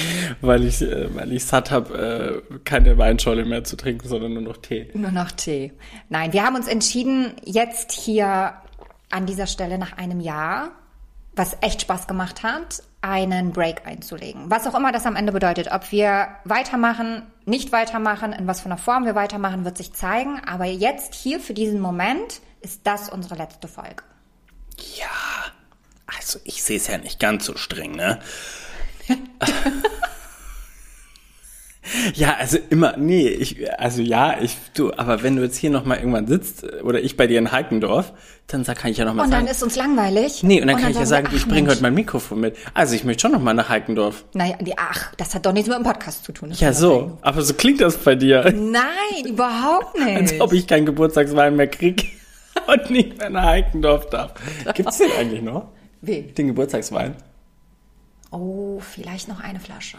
[0.40, 4.42] Weil ich, äh, weil ich satt habe, äh, keine Weinschorle mehr zu trinken, sondern nur
[4.42, 4.90] noch Tee.
[4.94, 5.72] Nur noch Tee.
[6.08, 8.54] Nein, wir haben uns entschieden, jetzt hier
[9.10, 10.70] an dieser Stelle nach einem Jahr,
[11.34, 14.50] was echt Spaß gemacht hat, einen Break einzulegen.
[14.50, 15.70] Was auch immer das am Ende bedeutet.
[15.72, 20.40] Ob wir weitermachen, nicht weitermachen, in was für einer Form wir weitermachen, wird sich zeigen.
[20.46, 24.04] Aber jetzt hier für diesen Moment ist das unsere letzte Folge.
[24.96, 25.06] Ja,
[26.06, 28.20] also ich sehe es ja nicht ganz so streng, ne?
[32.14, 35.98] ja, also immer, nee, ich, also ja, ich, du, aber wenn du jetzt hier nochmal
[35.98, 38.12] irgendwann sitzt oder ich bei dir in Heikendorf,
[38.46, 39.46] dann sag, kann ich ja nochmal Und sagen.
[39.46, 40.42] dann ist uns langweilig.
[40.42, 42.40] nee, und dann kann ich ja sagen, wir, du, ich ach, bringe heute mein Mikrofon
[42.40, 42.56] mit.
[42.74, 44.24] Also ich möchte schon nochmal nach Heikendorf.
[44.34, 46.52] Naja, die, ach, das hat doch nichts mit dem Podcast zu tun.
[46.52, 48.52] Ja, so, aber so klingt das bei dir.
[48.54, 50.16] Nein, überhaupt nicht.
[50.16, 52.12] Als ob ich keinen Geburtstagswein mehr krieg
[52.66, 54.34] und nicht mehr nach Heikendorf darf.
[54.74, 55.68] Gibt's den eigentlich noch?
[56.00, 56.34] Wen?
[56.34, 57.16] Den Geburtstagswein?
[58.32, 59.98] Oh, vielleicht noch eine Flasche.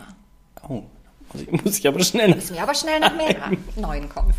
[0.67, 0.83] Oh,
[1.31, 3.35] muss ich, muss ich aber schnell nach Müssen wir aber schnell nach mehr
[3.75, 4.33] neuen kommen.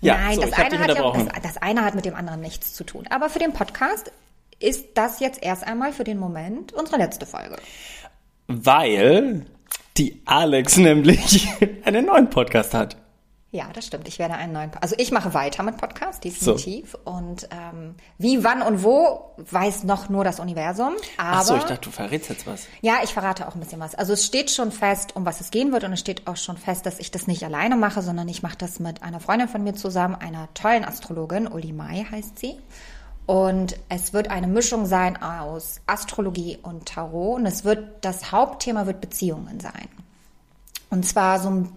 [0.00, 2.74] Ja, Nein, so, das, eine hat ja, das, das eine hat mit dem anderen nichts
[2.74, 3.06] zu tun.
[3.08, 4.12] Aber für den Podcast
[4.60, 7.56] ist das jetzt erst einmal für den Moment unsere letzte Folge.
[8.46, 9.46] Weil
[9.96, 11.48] die Alex nämlich
[11.84, 12.96] einen neuen Podcast hat.
[13.56, 14.06] Ja, das stimmt.
[14.06, 16.92] Ich werde einen neuen, also ich mache weiter mit Podcast, definitiv.
[16.92, 17.10] So.
[17.10, 20.92] Und ähm, wie, wann und wo weiß noch nur das Universum.
[21.16, 22.66] Aber, Ach so, ich dachte, du verrätst jetzt was.
[22.82, 23.94] Ja, ich verrate auch ein bisschen was.
[23.94, 26.58] Also es steht schon fest, um was es gehen wird, und es steht auch schon
[26.58, 29.64] fest, dass ich das nicht alleine mache, sondern ich mache das mit einer Freundin von
[29.64, 32.58] mir zusammen, einer tollen Astrologin, Uli Mai heißt sie.
[33.24, 37.40] Und es wird eine Mischung sein aus Astrologie und Tarot.
[37.40, 39.88] Und es wird, das Hauptthema wird Beziehungen sein.
[40.90, 41.72] Und zwar so ein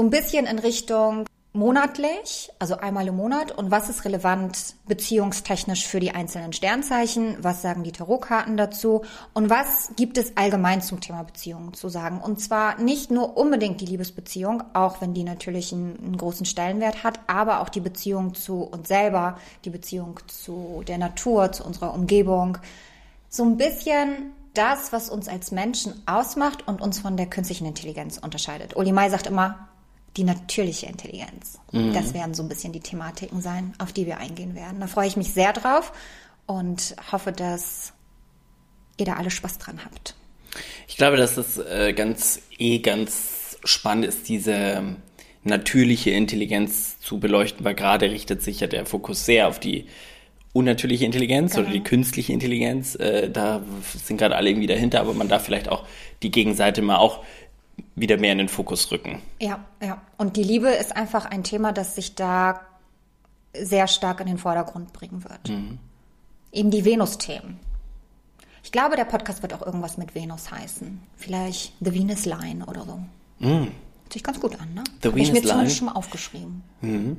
[0.00, 5.86] so ein bisschen in Richtung monatlich, also einmal im Monat und was ist relevant beziehungstechnisch
[5.86, 11.02] für die einzelnen Sternzeichen, was sagen die Tarotkarten dazu und was gibt es allgemein zum
[11.02, 12.18] Thema Beziehungen zu sagen.
[12.18, 17.04] Und zwar nicht nur unbedingt die Liebesbeziehung, auch wenn die natürlich einen, einen großen Stellenwert
[17.04, 19.36] hat, aber auch die Beziehung zu uns selber,
[19.66, 22.56] die Beziehung zu der Natur, zu unserer Umgebung.
[23.28, 28.16] So ein bisschen das, was uns als Menschen ausmacht und uns von der künstlichen Intelligenz
[28.16, 28.76] unterscheidet.
[28.76, 29.68] Uli Mai sagt immer,
[30.16, 31.58] die natürliche Intelligenz.
[31.72, 31.92] Mhm.
[31.94, 34.80] Das werden so ein bisschen die Thematiken sein, auf die wir eingehen werden.
[34.80, 35.92] Da freue ich mich sehr drauf
[36.46, 37.92] und hoffe, dass
[38.96, 40.14] ihr da alle Spaß dran habt.
[40.88, 44.96] Ich glaube, dass das äh, ganz eh ganz spannend ist, diese
[45.44, 49.86] natürliche Intelligenz zu beleuchten, weil gerade richtet sich ja der Fokus sehr auf die
[50.52, 51.64] unnatürliche Intelligenz genau.
[51.64, 52.96] oder die künstliche Intelligenz.
[52.96, 53.62] Äh, da
[54.02, 55.84] sind gerade alle irgendwie dahinter, aber man darf vielleicht auch
[56.22, 57.22] die Gegenseite mal auch
[57.94, 59.20] wieder mehr in den Fokus rücken.
[59.40, 60.00] Ja, ja.
[60.16, 62.60] Und die Liebe ist einfach ein Thema, das sich da
[63.54, 65.48] sehr stark in den Vordergrund bringen wird.
[65.48, 65.78] Mhm.
[66.52, 67.58] Eben die Venus-Themen.
[68.62, 71.00] Ich glaube, der Podcast wird auch irgendwas mit Venus heißen.
[71.16, 73.00] Vielleicht The Venus Line oder so.
[73.38, 73.68] Mhm.
[74.02, 74.84] Hört sich ganz gut an, ne?
[75.02, 76.62] The Hab Venus ich mir zumindest schon mal aufgeschrieben.
[76.80, 77.16] Mhm.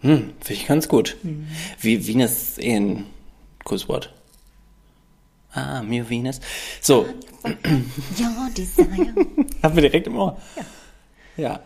[0.00, 1.16] Hm, finde ich ganz gut.
[1.22, 1.48] Mhm.
[1.78, 3.06] Wie Venus ist ein
[3.64, 4.14] Kusswort.
[5.52, 6.40] Ah, Mio Venus.
[6.80, 7.06] So.
[8.16, 9.14] Ja, Desire.
[9.62, 10.36] Haben wir direkt im Ohr.
[10.56, 10.62] Ja.
[11.36, 11.60] Ja.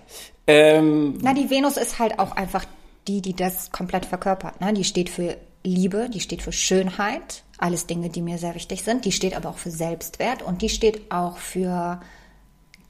[0.47, 2.65] Ähm, Na, die Venus ist halt auch einfach
[3.09, 4.61] die, die das komplett verkörpert.
[4.61, 4.73] Ne?
[4.73, 9.05] Die steht für Liebe, die steht für Schönheit, alles Dinge, die mir sehr wichtig sind.
[9.05, 12.01] Die steht aber auch für Selbstwert und die steht auch für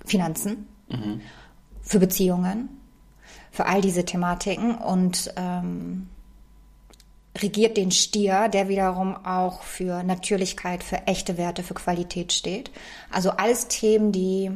[0.05, 1.21] Finanzen, mhm.
[1.83, 2.69] für Beziehungen,
[3.51, 6.09] für all diese Thematiken und ähm,
[7.41, 12.71] regiert den Stier, der wiederum auch für Natürlichkeit, für echte Werte, für Qualität steht.
[13.11, 14.51] Also alles Themen, die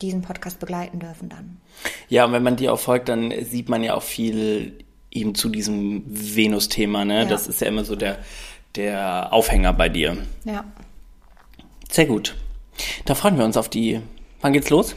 [0.00, 1.60] diesen Podcast begleiten dürfen dann.
[2.08, 5.48] Ja, und wenn man dir auch folgt, dann sieht man ja auch viel eben zu
[5.48, 7.04] diesem Venus-Thema.
[7.04, 7.20] Ne?
[7.20, 7.24] Ja.
[7.24, 8.18] Das ist ja immer so der,
[8.76, 10.16] der Aufhänger bei dir.
[10.44, 10.64] Ja.
[11.90, 12.36] Sehr gut.
[13.04, 14.00] Da freuen wir uns auf die.
[14.42, 14.94] Wann geht's los?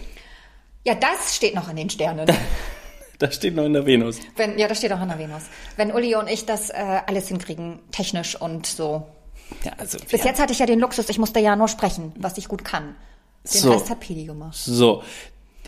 [0.85, 2.29] Ja, das steht noch in den Sternen.
[3.19, 4.19] Das steht noch in der Venus.
[4.38, 5.43] Wenn, ja, das steht auch in der Venus.
[5.75, 9.05] Wenn Uli und ich das äh, alles hinkriegen, technisch und so.
[9.63, 12.38] Ja, also, Bis jetzt hatte ich ja den Luxus, ich musste ja nur sprechen, was
[12.38, 12.95] ich gut kann.
[13.43, 13.71] Den so.
[13.71, 14.55] Rest hat Pedi gemacht.
[14.55, 15.03] So,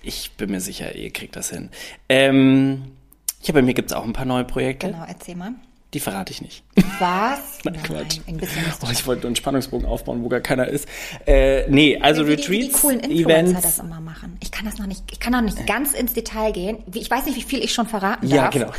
[0.01, 1.69] ich bin mir sicher, ihr kriegt das hin.
[2.07, 2.93] Ähm,
[3.41, 4.87] ja, bei mir gibt es auch ein paar neue Projekte.
[4.87, 5.53] Genau, erzähl mal.
[5.93, 6.63] Die verrate ich nicht.
[6.99, 7.39] Was?
[7.63, 8.19] Nein, Nein Quatsch.
[8.25, 10.87] Ein bisschen oh, ich wollte einen Spannungsbogen aufbauen, wo gar keiner ist.
[11.27, 13.61] Äh, nee, also Retreats, die, wie die coolen Influencer Events.
[13.61, 14.37] das immer machen.
[14.41, 16.77] Ich kann das noch nicht, ich kann noch nicht ganz ins Detail gehen.
[16.93, 18.55] Ich weiß nicht, wie viel ich schon verraten ja, darf.
[18.55, 18.73] Ja, genau.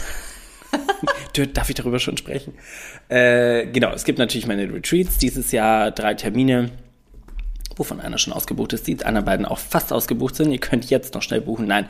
[1.52, 2.54] Darf ich darüber schon sprechen?
[3.08, 5.18] Äh, genau, es gibt natürlich meine Retreats.
[5.18, 6.70] Dieses Jahr drei Termine
[7.76, 10.52] wovon einer schon ausgebucht ist, die anderen beiden auch fast ausgebucht sind.
[10.52, 11.66] Ihr könnt jetzt noch schnell buchen.
[11.66, 11.86] Nein,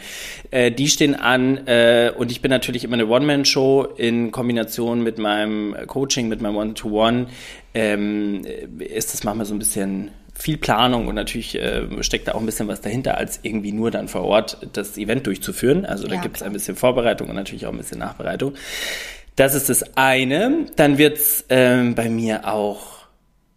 [0.50, 5.18] äh, die stehen an äh, und ich bin natürlich immer eine One-Man-Show in Kombination mit
[5.18, 7.26] meinem Coaching, mit meinem One-to-One.
[7.74, 8.44] Ähm,
[8.78, 12.46] ist das manchmal so ein bisschen viel Planung und natürlich äh, steckt da auch ein
[12.46, 15.84] bisschen was dahinter, als irgendwie nur dann vor Ort das Event durchzuführen.
[15.84, 18.54] Also da ja, gibt es ein bisschen Vorbereitung und natürlich auch ein bisschen Nachbereitung.
[19.36, 20.66] Das ist das eine.
[20.76, 23.06] Dann wird es ähm, bei mir auch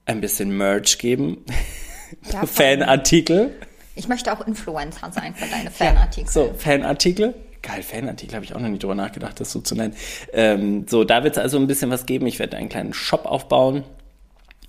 [0.05, 1.45] ein bisschen Merch geben.
[2.31, 3.55] Ja, Fanartikel.
[3.95, 6.31] Ich möchte auch Influencer sein für deine Fanartikel.
[6.31, 7.33] so, Fanartikel.
[7.61, 9.95] Geil, Fanartikel habe ich auch noch nicht drüber nachgedacht, das so zu nennen.
[10.33, 12.27] Ähm, so, da wird es also ein bisschen was geben.
[12.27, 13.83] Ich werde einen kleinen Shop aufbauen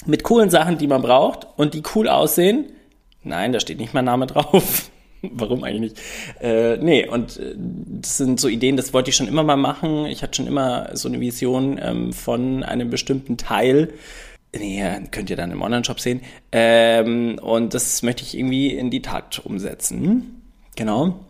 [0.06, 2.66] mit coolen Sachen, die man braucht und die cool aussehen.
[3.22, 4.90] Nein, da steht nicht mein Name drauf.
[5.22, 6.00] Warum eigentlich nicht?
[6.40, 10.06] Äh, nee, und äh, das sind so Ideen, das wollte ich schon immer mal machen.
[10.06, 13.92] Ich hatte schon immer so eine Vision ähm, von einem bestimmten Teil
[14.54, 16.20] Nee, könnt ihr dann im Online-Shop sehen.
[16.52, 20.42] Ähm, und das möchte ich irgendwie in die Tat umsetzen.
[20.76, 21.20] Genau.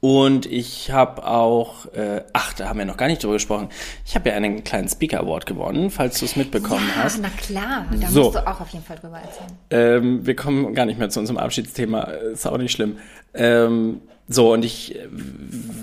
[0.00, 3.68] Und ich habe auch, äh, ach, da haben wir noch gar nicht drüber gesprochen.
[4.06, 7.20] Ich habe ja einen kleinen Speaker Award gewonnen, falls du es mitbekommen ja, hast.
[7.20, 8.24] Na klar, da so.
[8.24, 9.50] musst du auch auf jeden Fall drüber erzählen.
[9.70, 12.96] Ähm, wir kommen gar nicht mehr zu unserem Abschiedsthema, ist auch nicht schlimm.
[13.34, 15.06] Ähm, so, und ich äh,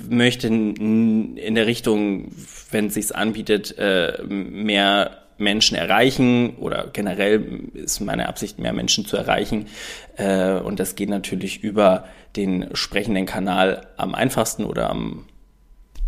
[0.10, 2.32] möchte in der Richtung,
[2.72, 9.06] wenn es sich anbietet, äh, mehr Menschen erreichen oder generell ist meine Absicht, mehr Menschen
[9.06, 9.68] zu erreichen.
[10.16, 15.26] Äh, und das geht natürlich über den sprechenden Kanal am einfachsten oder am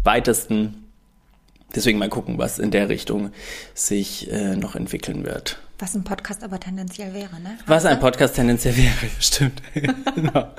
[0.03, 0.85] weitesten.
[1.75, 3.31] Deswegen mal gucken, was in der Richtung
[3.73, 5.59] sich äh, noch entwickeln wird.
[5.77, 7.57] Was ein Podcast aber tendenziell wäre, ne?
[7.67, 9.61] Was ein Podcast tendenziell wäre, stimmt.
[9.73, 10.49] genau.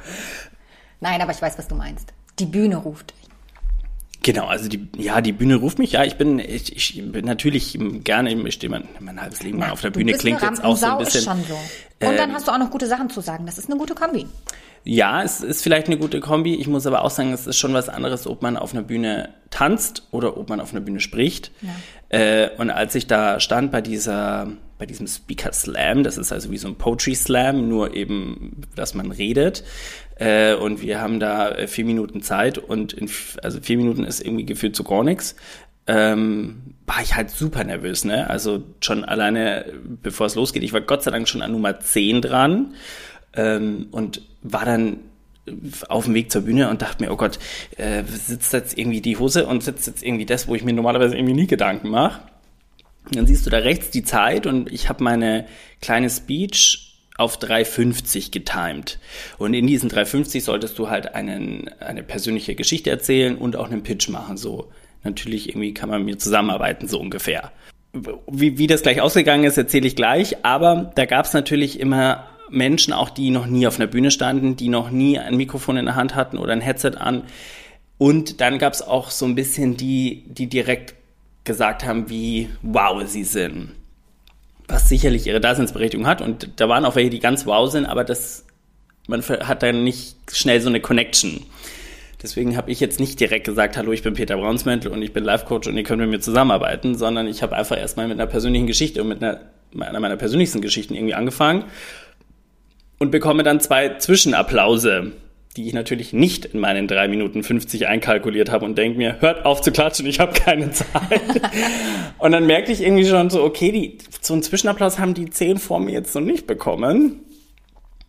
[1.01, 2.13] Nein, aber ich weiß, was du meinst.
[2.39, 3.15] Die Bühne ruft.
[4.23, 5.93] Genau, also die, ja, die Bühne ruft mich.
[5.93, 9.71] Ja, ich bin, ich, ich bin natürlich gerne, ich stehe mein, mein halbes Leben mal
[9.71, 10.13] auf der Bühne.
[10.13, 11.23] Klingt jetzt auch so ein bisschen.
[11.23, 11.55] Schon so.
[12.07, 13.47] Und dann hast du auch noch gute Sachen zu sagen.
[13.47, 14.27] Das ist eine gute Kombi.
[14.85, 16.55] Ja, es ist vielleicht eine gute Kombi.
[16.55, 19.31] Ich muss aber auch sagen, es ist schon was anderes, ob man auf einer Bühne
[19.51, 21.51] tanzt oder ob man auf einer Bühne spricht.
[21.61, 22.19] Ja.
[22.19, 24.49] Äh, und als ich da stand bei dieser,
[24.81, 28.95] bei diesem Speaker Slam, das ist also wie so ein Poetry Slam, nur eben, dass
[28.95, 29.63] man redet.
[30.17, 33.09] Äh, und wir haben da äh, vier Minuten Zeit und in,
[33.43, 35.37] also vier Minuten ist irgendwie gefühlt zu gar nichts.
[35.87, 38.29] Ähm, war ich halt super nervös, ne?
[38.29, 39.67] Also schon alleine,
[40.03, 42.75] bevor es losgeht, ich war Gott sei Dank schon an Nummer 10 dran
[43.35, 45.01] ähm, und war dann
[45.89, 47.39] auf dem Weg zur Bühne und dachte mir, oh Gott,
[47.77, 51.17] äh, sitzt jetzt irgendwie die Hose und sitzt jetzt irgendwie das, wo ich mir normalerweise
[51.17, 52.23] irgendwie nie Gedanken mache.
[53.13, 55.47] Dann siehst du da rechts die Zeit und ich habe meine
[55.81, 58.99] kleine Speech auf 3,50 getimed.
[59.39, 63.83] Und in diesen 3,50 solltest du halt einen, eine persönliche Geschichte erzählen und auch einen
[63.83, 64.37] Pitch machen.
[64.37, 64.71] So,
[65.05, 67.53] natürlich irgendwie kann man mir zusammenarbeiten, so ungefähr.
[67.93, 70.45] Wie, wie das gleich ausgegangen ist, erzähle ich gleich.
[70.45, 74.57] Aber da gab es natürlich immer Menschen auch, die noch nie auf einer Bühne standen,
[74.57, 77.25] die noch nie ein Mikrofon in der Hand hatten oder ein Headset an.
[77.99, 80.95] Und dann gab es auch so ein bisschen die, die direkt
[81.51, 83.71] gesagt haben, wie wow sie sind.
[84.69, 86.23] Was sicherlich ihre Daseinsberechtigung hat.
[86.23, 88.47] Und da waren auch welche, die ganz wow sind, aber das,
[89.09, 91.45] man hat dann nicht schnell so eine Connection.
[92.23, 95.25] Deswegen habe ich jetzt nicht direkt gesagt, hallo, ich bin Peter Braunsmäntel und ich bin
[95.25, 98.69] Life-Coach und ihr könnt mit mir zusammenarbeiten, sondern ich habe einfach erstmal mit einer persönlichen
[98.69, 99.41] Geschichte und mit einer,
[99.81, 101.65] einer meiner persönlichsten Geschichten irgendwie angefangen
[103.01, 105.11] und bekomme dann zwei Zwischenapplause,
[105.57, 109.45] die ich natürlich nicht in meinen drei Minuten 50 einkalkuliert habe und denke mir, hört
[109.45, 110.89] auf zu klatschen, ich habe keine Zeit.
[112.19, 115.59] und dann merkte ich irgendwie schon so, okay, die, so einen Zwischenapplaus haben die zehn
[115.59, 117.21] vor mir jetzt noch nicht bekommen.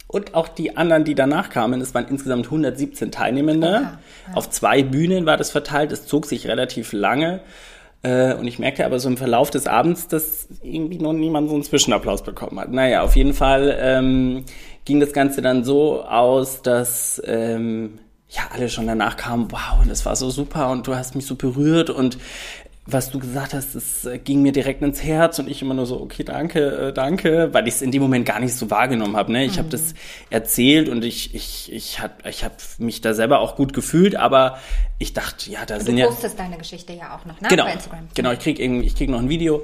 [0.08, 3.68] Und auch die anderen, die danach kamen, es waren insgesamt 117 Teilnehmende.
[3.68, 4.00] Ja, ja.
[4.36, 5.94] Auf zwei Bühnen war das verteilt.
[5.94, 7.40] Es zog sich relativ lange.
[8.04, 11.56] Äh, und ich merkte aber so im Verlauf des Abends, dass irgendwie noch niemand so
[11.56, 12.72] einen Zwischenapplaus bekommen hat.
[12.72, 14.46] Naja, auf jeden Fall ähm,
[14.86, 18.00] ging das Ganze dann so aus, dass ähm,
[18.32, 21.36] ja alle schon danach kamen, wow, das war so super und du hast mich so
[21.36, 22.18] berührt und
[22.86, 25.86] was du gesagt hast, das äh, ging mir direkt ins Herz und ich immer nur
[25.86, 29.16] so, okay, danke, äh, danke, weil ich es in dem Moment gar nicht so wahrgenommen
[29.16, 29.32] habe.
[29.32, 29.46] Ne?
[29.46, 29.60] Ich mhm.
[29.60, 29.94] habe das
[30.30, 34.58] erzählt und ich, ich, ich habe ich hab mich da selber auch gut gefühlt, aber
[34.98, 36.06] ich dachte, ja, da du sind ja...
[36.06, 37.48] Du postest deine Geschichte ja auch noch, ne?
[37.50, 37.68] Genau,
[38.16, 39.64] genau ich kriege krieg noch ein Video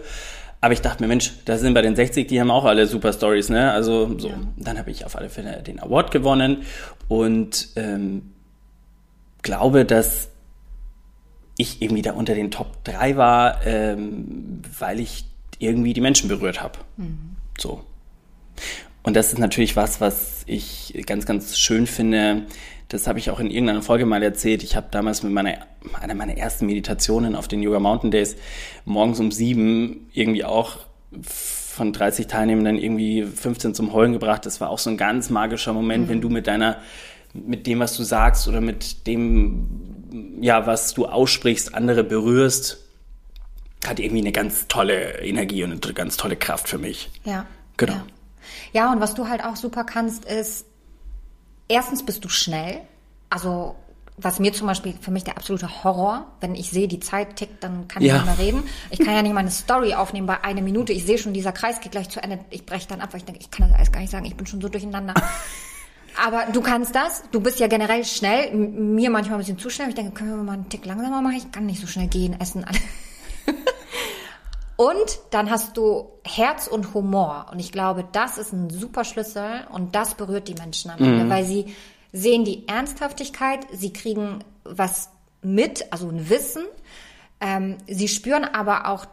[0.60, 3.14] aber ich dachte mir, Mensch, da sind bei den 60, die haben auch alle super
[3.14, 3.72] Stories, ne?
[3.72, 4.30] Also so.
[4.30, 4.40] Ja.
[4.58, 6.64] Dann habe ich auf alle Fälle den Award gewonnen
[7.08, 8.34] und ähm,
[9.44, 10.30] glaube, dass
[11.58, 15.26] ich irgendwie da unter den Top 3 war, ähm, weil ich
[15.60, 16.80] irgendwie die Menschen berührt habe.
[16.98, 17.36] Mhm.
[17.58, 17.84] So.
[19.04, 22.46] Und das ist natürlich was, was ich ganz, ganz schön finde,
[22.90, 24.64] das habe ich auch in irgendeiner Folge mal erzählt.
[24.64, 25.58] Ich habe damals mit meiner,
[26.00, 28.38] einer meiner ersten Meditationen auf den Yoga Mountain Days
[28.86, 30.78] morgens um sieben irgendwie auch
[31.22, 34.46] von 30 Teilnehmenden irgendwie 15 zum Heulen gebracht.
[34.46, 36.10] Das war auch so ein ganz magischer Moment, mhm.
[36.10, 36.78] wenn du mit deiner,
[37.34, 39.87] mit dem, was du sagst oder mit dem,
[40.42, 42.78] ja, was du aussprichst, andere berührst,
[43.86, 47.10] hat irgendwie eine ganz tolle Energie und eine ganz tolle Kraft für mich.
[47.24, 47.46] Ja.
[47.78, 47.94] Genau.
[47.94, 48.06] Ja.
[48.74, 50.66] ja, und was du halt auch super kannst, ist
[51.68, 52.82] erstens bist du schnell.
[53.30, 53.76] Also
[54.20, 57.64] was mir zum Beispiel für mich der absolute Horror, wenn ich sehe, die Zeit tickt,
[57.64, 58.64] dann kann ich nicht mehr reden.
[58.90, 60.92] Ich kann ja nicht mal eine Story aufnehmen bei einer Minute.
[60.92, 62.40] Ich sehe schon, dieser Kreis geht gleich zu Ende.
[62.50, 64.26] Ich breche dann ab, weil ich denke, ich kann das alles gar nicht sagen.
[64.26, 65.14] Ich bin schon so durcheinander.
[66.26, 67.24] Aber du kannst das.
[67.32, 68.54] Du bist ja generell schnell.
[68.54, 69.90] Mir manchmal ein bisschen zu schnell.
[69.90, 71.38] Ich denke, können wir mal einen Tick langsamer machen?
[71.38, 72.66] Ich kann nicht so schnell gehen, essen.
[74.78, 77.48] und dann hast du Herz und Humor.
[77.52, 81.26] Und ich glaube, das ist ein super Schlüssel und das berührt die Menschen am Ende,
[81.26, 81.30] mhm.
[81.30, 81.76] weil sie
[82.12, 85.10] sehen die Ernsthaftigkeit, sie kriegen was
[85.42, 86.66] mit, also ein Wissen.
[87.40, 89.06] Ähm, sie spüren aber auch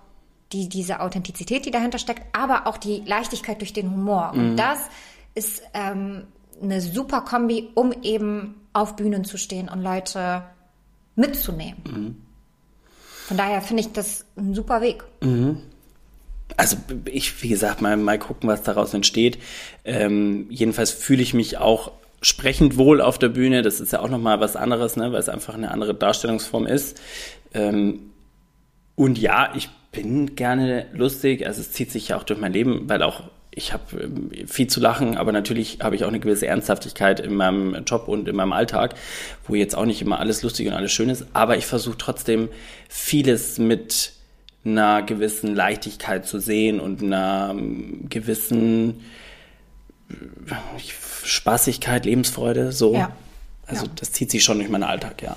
[0.53, 4.33] die, diese Authentizität, die dahinter steckt, aber auch die Leichtigkeit durch den Humor.
[4.33, 4.41] Mhm.
[4.41, 4.79] Und das
[5.35, 6.27] ist ähm,
[6.63, 10.43] eine super Kombi, um eben auf Bühnen zu stehen und Leute
[11.17, 11.83] mitzunehmen.
[11.85, 12.17] Mhm.
[13.27, 15.05] Von daher finde ich das ein super Weg.
[15.23, 15.63] Mhm.
[16.57, 19.39] Also ich, wie gesagt, mal, mal gucken, was daraus entsteht.
[19.85, 23.63] Ähm, jedenfalls fühle ich mich auch sprechend wohl auf der Bühne.
[23.63, 25.13] Das ist ja auch nochmal was anderes, ne?
[25.13, 27.01] weil es einfach eine andere Darstellungsform ist.
[27.55, 28.11] Ähm,
[28.95, 31.47] und ja, ich bin gerne lustig.
[31.47, 33.23] Also es zieht sich ja auch durch mein Leben, weil auch
[33.57, 37.35] ich habe ähm, viel zu lachen, aber natürlich habe ich auch eine gewisse Ernsthaftigkeit in
[37.35, 38.95] meinem Job und in meinem Alltag,
[39.47, 41.27] wo jetzt auch nicht immer alles lustig und alles schön ist.
[41.33, 42.49] Aber ich versuche trotzdem
[42.89, 44.13] vieles mit
[44.65, 49.05] einer gewissen Leichtigkeit zu sehen und einer ähm, gewissen
[50.11, 50.15] äh,
[51.25, 52.95] Spaßigkeit, Lebensfreude, so.
[52.95, 53.13] Ja.
[53.67, 53.93] Also ja.
[53.97, 55.37] das zieht sich schon durch meinen Alltag, ja.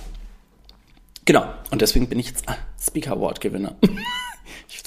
[1.25, 1.45] Genau.
[1.71, 2.45] Und deswegen bin ich jetzt
[2.81, 3.75] Speaker Award Gewinner.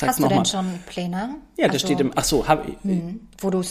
[0.03, 0.47] Hast du denn mal.
[0.47, 1.37] schon Pläne?
[1.57, 2.13] Ja, also, das steht im.
[2.15, 2.85] Ach so, habe ich.
[2.85, 3.63] Hm, wo du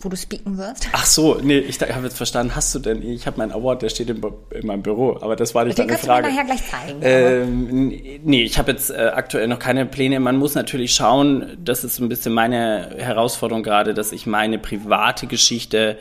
[0.00, 0.88] wo du speaken wirst?
[0.92, 3.88] Ach so, nee, ich habe jetzt verstanden, hast du denn, ich habe meinen Award, der
[3.88, 6.28] steht im, in meinem Büro, aber das war nicht Den deine Frage.
[6.28, 7.98] Den kannst du mir nachher gleich zeigen.
[8.12, 10.20] Ähm, nee, ich habe jetzt äh, aktuell noch keine Pläne.
[10.20, 15.26] Man muss natürlich schauen, das ist ein bisschen meine Herausforderung gerade, dass ich meine private
[15.26, 15.98] Geschichte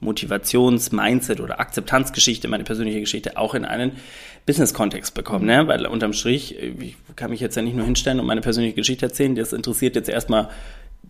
[0.00, 3.92] Motivations-, Mindset- oder Akzeptanzgeschichte, meine persönliche Geschichte auch in einen
[4.48, 5.68] Business-Kontext bekommen, ne?
[5.68, 9.04] Weil unterm Strich, ich kann mich jetzt ja nicht nur hinstellen und meine persönliche Geschichte
[9.04, 10.48] erzählen, das interessiert jetzt erstmal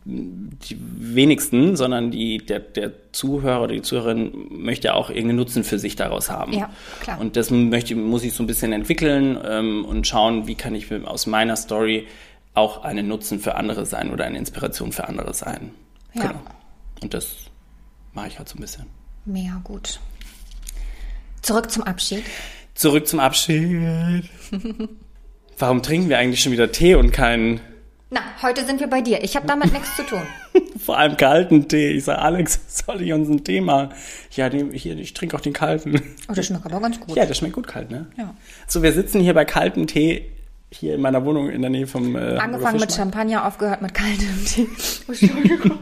[0.04, 5.78] die wenigsten, sondern die, der, der Zuhörer oder die Zuhörerin möchte auch irgendeinen Nutzen für
[5.78, 6.52] sich daraus haben.
[6.52, 6.70] Ja,
[7.00, 7.20] klar.
[7.20, 10.92] Und das möchte, muss ich so ein bisschen entwickeln ähm, und schauen, wie kann ich
[11.06, 12.08] aus meiner Story
[12.54, 15.70] auch einen Nutzen für andere sein oder eine Inspiration für andere sein.
[16.14, 16.22] Ja.
[16.22, 16.40] Genau.
[17.02, 17.36] Und das
[18.14, 18.86] mache ich halt so ein bisschen.
[19.26, 20.00] Mega gut.
[21.42, 22.24] Zurück zum Abschied.
[22.78, 24.30] Zurück zum Abschied.
[25.58, 27.58] Warum trinken wir eigentlich schon wieder Tee und keinen...
[28.10, 29.24] Na, heute sind wir bei dir.
[29.24, 30.22] Ich habe damit nichts zu tun.
[30.78, 31.90] Vor allem kalten Tee.
[31.90, 33.88] Ich sage, Alex, soll ich uns ein Tee machen?
[34.30, 36.00] Ja, den, hier, ich trinke auch den kalten.
[36.28, 37.16] Oh, der schmeckt aber ganz gut.
[37.16, 38.06] Ja, der schmeckt gut kalt, ne?
[38.16, 38.32] Ja.
[38.68, 40.30] So, wir sitzen hier bei kaltem Tee
[40.70, 42.14] hier in meiner Wohnung in der Nähe vom.
[42.14, 44.68] Äh, Angefangen mit Champagner, aufgehört mit kaltem Tee.
[45.08, 45.78] Entschuldigung.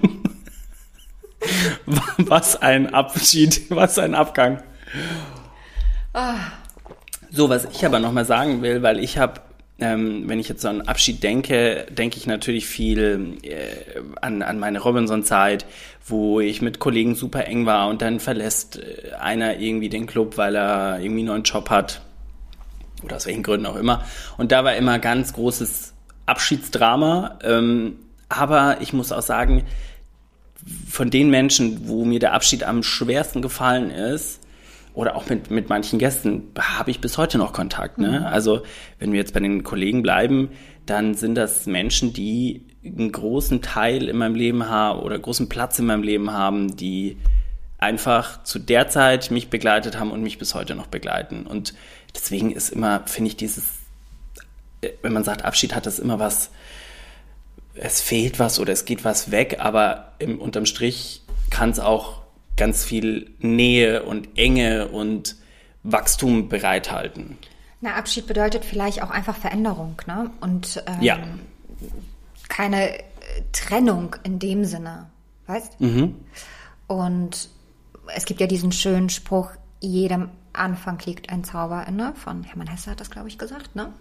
[2.17, 4.63] was ein Abschied, was ein Abgang.
[6.15, 6.37] Ah.
[7.31, 9.41] So, was ich aber nochmal sagen will, weil ich habe,
[9.79, 14.59] ähm, wenn ich jetzt so an Abschied denke, denke ich natürlich viel äh, an, an
[14.59, 15.67] meine Robinson-Zeit,
[16.07, 20.37] wo ich mit Kollegen super eng war und dann verlässt äh, einer irgendwie den Club,
[20.37, 22.03] weil er irgendwie einen neuen Job hat
[23.03, 24.05] oder aus welchen Gründen auch immer.
[24.39, 25.95] Und da war immer ganz großes
[26.27, 27.39] Abschiedsdrama.
[27.43, 27.97] Ähm,
[28.29, 29.65] aber ich muss auch sagen,
[30.89, 34.41] von den Menschen, wo mir der Abschied am schwersten gefallen ist,
[34.97, 37.99] oder auch mit, mit manchen Gästen, habe ich bis heute noch Kontakt.
[37.99, 38.21] Ne?
[38.21, 38.27] Mhm.
[38.27, 38.63] Also
[38.99, 40.49] wenn wir jetzt bei den Kollegen bleiben,
[40.87, 45.79] dann sind das Menschen, die einen großen Teil in meinem Leben haben oder großen Platz
[45.79, 47.19] in meinem Leben haben, die
[47.77, 51.47] einfach zu der Zeit mich begleitet haben und mich bis heute noch begleiten.
[51.47, 51.75] Und
[52.15, 53.65] deswegen ist immer, finde ich, dieses,
[54.81, 56.51] äh, wenn man sagt, Abschied hat das immer was,
[57.75, 62.23] es fehlt was oder es geht was weg, aber im, unterm Strich kann es auch
[62.57, 65.37] ganz viel Nähe und Enge und
[65.83, 67.39] Wachstum bereithalten.
[67.81, 70.31] Na, Abschied bedeutet vielleicht auch einfach Veränderung, ne?
[70.41, 71.19] Und ähm, ja.
[72.49, 73.03] keine äh,
[73.53, 75.11] Trennung in dem Sinne,
[75.47, 75.81] weißt?
[75.81, 76.15] Mhm.
[76.87, 77.49] Und
[78.15, 82.91] es gibt ja diesen schönen Spruch, jedem Anfang liegt ein Zauber inne, von Hermann Hesse
[82.91, 83.93] hat das, glaube ich, gesagt, ne?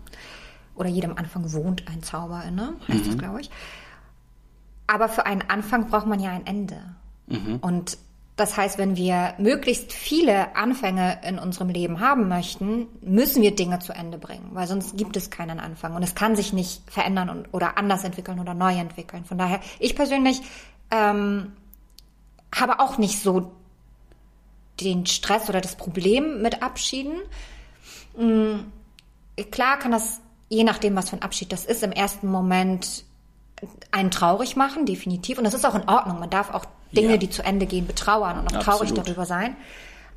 [0.76, 3.08] oder jedem Anfang wohnt ein Zauber inne, heißt mhm.
[3.08, 3.50] das, glaube ich.
[4.88, 6.78] Aber für einen Anfang braucht man ja ein Ende.
[7.28, 7.58] Mhm.
[7.62, 7.98] Und
[8.36, 13.80] das heißt, wenn wir möglichst viele Anfänge in unserem Leben haben möchten, müssen wir Dinge
[13.80, 17.30] zu Ende bringen, weil sonst gibt es keinen Anfang und es kann sich nicht verändern
[17.30, 19.24] und, oder anders entwickeln oder neu entwickeln.
[19.24, 20.42] Von daher, ich persönlich
[20.92, 21.54] ähm,
[22.54, 23.52] habe auch nicht so
[24.82, 27.14] den Stress oder das Problem mit Abschieden.
[28.18, 28.72] Mhm.
[29.52, 30.20] Klar kann das
[30.50, 33.04] je nachdem, was für ein Abschied das ist, im ersten Moment
[33.92, 35.38] einen traurig machen, definitiv.
[35.38, 36.20] Und das ist auch in Ordnung.
[36.20, 37.18] Man darf auch Dinge, ja.
[37.18, 38.66] die zu Ende gehen, betrauern und auch Absolut.
[38.66, 39.56] traurig darüber sein.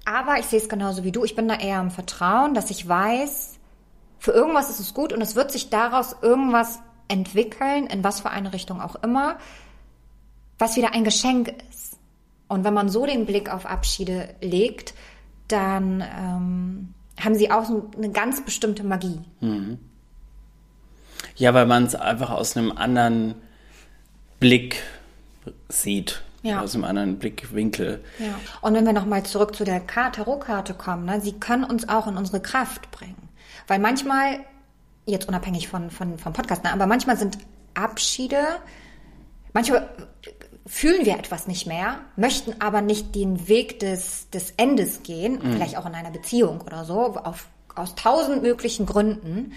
[0.05, 1.25] Aber ich sehe es genauso wie du.
[1.25, 3.59] Ich bin da eher im Vertrauen, dass ich weiß,
[4.19, 8.31] für irgendwas ist es gut und es wird sich daraus irgendwas entwickeln, in was für
[8.31, 9.39] eine Richtung auch immer,
[10.59, 11.99] was wieder ein Geschenk ist.
[12.49, 14.95] Und wenn man so den Blick auf Abschiede legt,
[15.49, 19.21] dann ähm, haben sie auch so eine ganz bestimmte Magie.
[19.41, 19.79] Mhm.
[21.37, 23.35] Ja, weil man es einfach aus einem anderen
[24.41, 24.83] Blick
[25.69, 26.23] sieht.
[26.43, 26.61] Ja.
[26.61, 28.03] Aus einem anderen Blickwinkel.
[28.19, 28.39] Ja.
[28.61, 32.17] Und wenn wir nochmal zurück zu der Tarotkarte kommen, ne, sie können uns auch in
[32.17, 33.29] unsere Kraft bringen.
[33.67, 34.41] Weil manchmal,
[35.05, 37.39] jetzt unabhängig von, von, vom Podcast, ne, aber manchmal sind
[37.75, 38.39] Abschiede,
[39.53, 39.89] manchmal
[40.65, 45.53] fühlen wir etwas nicht mehr, möchten aber nicht den Weg des, des Endes gehen, mhm.
[45.53, 49.53] vielleicht auch in einer Beziehung oder so, auf, aus tausend möglichen Gründen.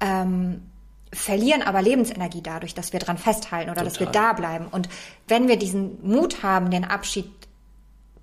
[0.00, 0.62] Ähm,
[1.12, 3.84] verlieren aber Lebensenergie dadurch, dass wir dran festhalten oder Total.
[3.84, 4.66] dass wir da bleiben.
[4.70, 4.88] Und
[5.28, 7.30] wenn wir diesen Mut haben, den Abschied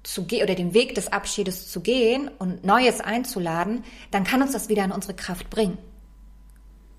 [0.03, 4.53] zu gehen oder den Weg des Abschiedes zu gehen und Neues einzuladen, dann kann uns
[4.53, 5.77] das wieder in unsere Kraft bringen.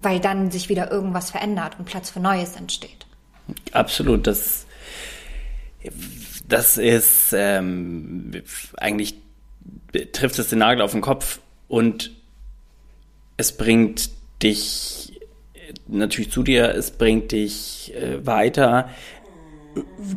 [0.01, 3.07] weil dann sich wieder irgendwas verändert und Platz für Neues entsteht.
[3.73, 4.67] Absolut, das,
[6.47, 8.43] das ist ähm,
[8.77, 9.17] eigentlich
[10.13, 12.13] trifft es den Nagel auf den Kopf und
[13.37, 14.11] es bringt
[14.43, 15.21] dich
[15.87, 18.89] natürlich zu dir, es bringt dich äh, weiter.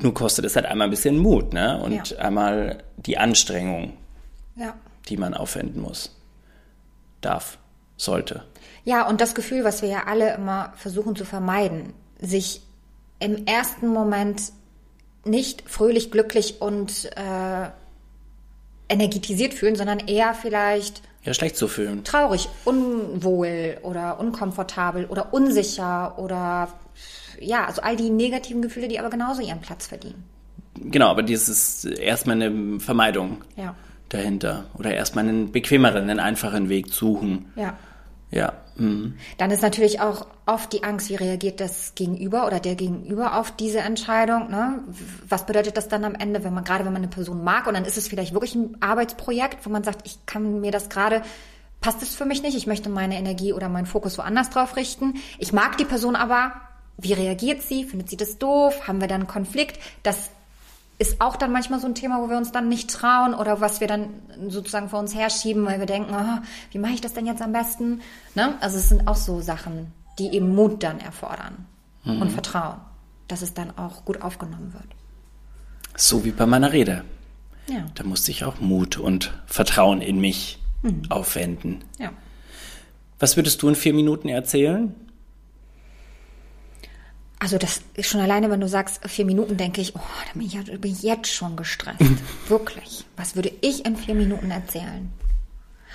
[0.01, 1.81] Nur kostet es halt einmal ein bisschen Mut, ne?
[1.81, 2.17] Und ja.
[2.17, 3.93] einmal die Anstrengung,
[4.55, 4.75] ja.
[5.09, 6.15] die man aufwenden muss,
[7.21, 7.57] darf,
[7.97, 8.43] sollte.
[8.83, 12.61] Ja, und das Gefühl, was wir ja alle immer versuchen zu vermeiden, sich
[13.19, 14.51] im ersten Moment
[15.23, 17.69] nicht fröhlich, glücklich und äh,
[18.89, 22.03] energetisiert fühlen, sondern eher vielleicht ja, schlecht zu fühlen.
[22.03, 26.69] Traurig, unwohl oder unkomfortabel oder unsicher oder
[27.39, 30.23] ja, also all die negativen Gefühle, die aber genauso ihren Platz verdienen.
[30.75, 33.75] Genau, aber dieses erstmal eine Vermeidung ja.
[34.09, 37.51] dahinter oder erstmal einen bequemeren, einen einfachen Weg suchen.
[37.55, 37.77] Ja.
[38.31, 38.53] Ja.
[38.75, 39.15] Mhm.
[39.37, 43.51] Dann ist natürlich auch oft die Angst, wie reagiert das Gegenüber oder der Gegenüber auf
[43.51, 44.49] diese Entscheidung.
[44.49, 44.83] Ne?
[45.27, 47.73] Was bedeutet das dann am Ende, wenn man gerade wenn man eine Person mag und
[47.73, 51.21] dann ist es vielleicht wirklich ein Arbeitsprojekt, wo man sagt, ich kann mir das gerade
[51.81, 55.15] passt es für mich nicht, ich möchte meine Energie oder meinen Fokus woanders drauf richten.
[55.39, 56.53] Ich mag die Person aber,
[56.97, 57.83] wie reagiert sie?
[57.83, 58.87] Findet sie das doof?
[58.87, 59.79] Haben wir dann einen Konflikt?
[60.03, 60.29] Das
[61.01, 63.81] ist auch dann manchmal so ein Thema, wo wir uns dann nicht trauen oder was
[63.81, 64.09] wir dann
[64.49, 67.51] sozusagen vor uns herschieben, weil wir denken, oh, wie mache ich das denn jetzt am
[67.51, 68.01] besten?
[68.35, 68.53] Ne?
[68.61, 71.65] Also es sind auch so Sachen, die eben Mut dann erfordern
[72.03, 72.21] mhm.
[72.21, 72.77] und Vertrauen,
[73.27, 74.85] dass es dann auch gut aufgenommen wird.
[75.97, 77.03] So wie bei meiner Rede.
[77.67, 77.85] Ja.
[77.95, 81.01] Da musste ich auch Mut und Vertrauen in mich mhm.
[81.09, 81.83] aufwenden.
[81.97, 82.11] Ja.
[83.17, 84.93] Was würdest du in vier Minuten erzählen?
[87.41, 90.45] Also das ist schon alleine, wenn du sagst vier Minuten, denke ich, oh, da bin
[90.45, 91.99] ich, bin ich jetzt schon gestresst.
[92.47, 93.03] Wirklich.
[93.17, 95.11] Was würde ich in vier Minuten erzählen?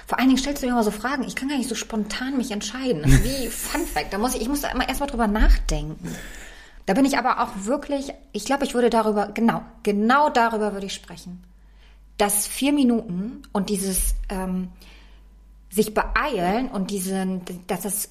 [0.08, 1.22] Vor allen Dingen stellst du mir immer so Fragen.
[1.22, 3.04] Ich kann gar nicht so spontan mich entscheiden.
[3.22, 4.12] Wie Fun Fact.
[4.12, 6.16] Da muss ich, ich muss da immer erstmal drüber nachdenken.
[6.84, 10.86] Da bin ich aber auch wirklich, ich glaube, ich würde darüber, genau, genau darüber würde
[10.86, 11.44] ich sprechen.
[12.18, 14.70] Dass vier Minuten und dieses ähm,
[15.70, 18.10] sich beeilen und diesen, dass es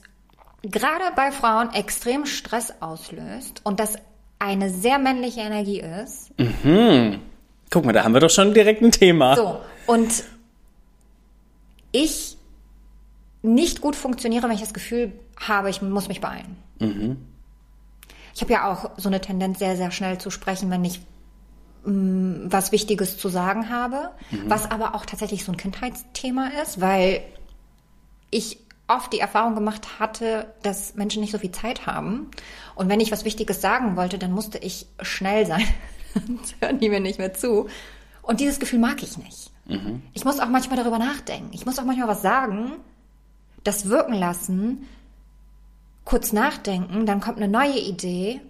[0.72, 3.96] gerade bei Frauen extrem Stress auslöst und das
[4.40, 6.38] eine sehr männliche Energie ist.
[6.38, 7.20] Mhm.
[7.70, 9.36] Guck mal, da haben wir doch schon direkt ein Thema.
[9.36, 10.24] So, und
[11.92, 12.38] ich
[13.42, 16.58] nicht gut funktioniere, wenn ich das Gefühl habe, ich muss mich beeilen.
[16.80, 17.18] Mhm.
[18.34, 21.00] Ich habe ja auch so eine Tendenz, sehr, sehr schnell zu sprechen, wenn ich
[21.86, 24.50] mh, mm, was Wichtiges zu sagen habe, mhm.
[24.50, 27.22] was aber auch tatsächlich so ein Kindheitsthema ist, weil
[28.32, 28.58] ich
[28.88, 32.30] oft die Erfahrung gemacht hatte, dass Menschen nicht so viel Zeit haben.
[32.76, 35.66] Und wenn ich was Wichtiges sagen wollte, dann musste ich schnell sein.
[36.28, 37.68] Sonst hören die mir nicht mehr zu.
[38.22, 39.52] Und dieses Gefühl mag ich nicht.
[39.66, 40.02] Mhm.
[40.14, 41.50] Ich muss auch manchmal darüber nachdenken.
[41.54, 42.74] Ich muss auch manchmal was sagen,
[43.64, 44.88] das wirken lassen,
[46.04, 48.42] kurz nachdenken, dann kommt eine neue Idee.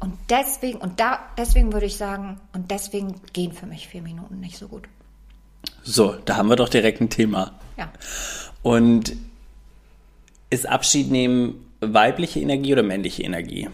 [0.00, 4.40] Und deswegen, und da, deswegen würde ich sagen, und deswegen gehen für mich vier Minuten
[4.40, 4.88] nicht so gut.
[5.82, 7.52] So, da haben wir doch direkt ein Thema.
[7.76, 7.90] Ja.
[8.62, 9.16] Und
[10.50, 13.68] ist Abschied nehmen weibliche Energie oder männliche Energie?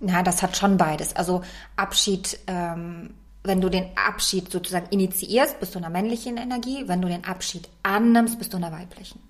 [0.00, 1.14] Na, das hat schon beides.
[1.14, 1.42] Also
[1.76, 3.10] Abschied, ähm,
[3.44, 6.84] wenn du den Abschied sozusagen initiierst, bist du in der männlichen Energie.
[6.86, 9.20] Wenn du den Abschied annimmst, bist du in der weiblichen.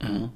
[0.00, 0.30] Mhm.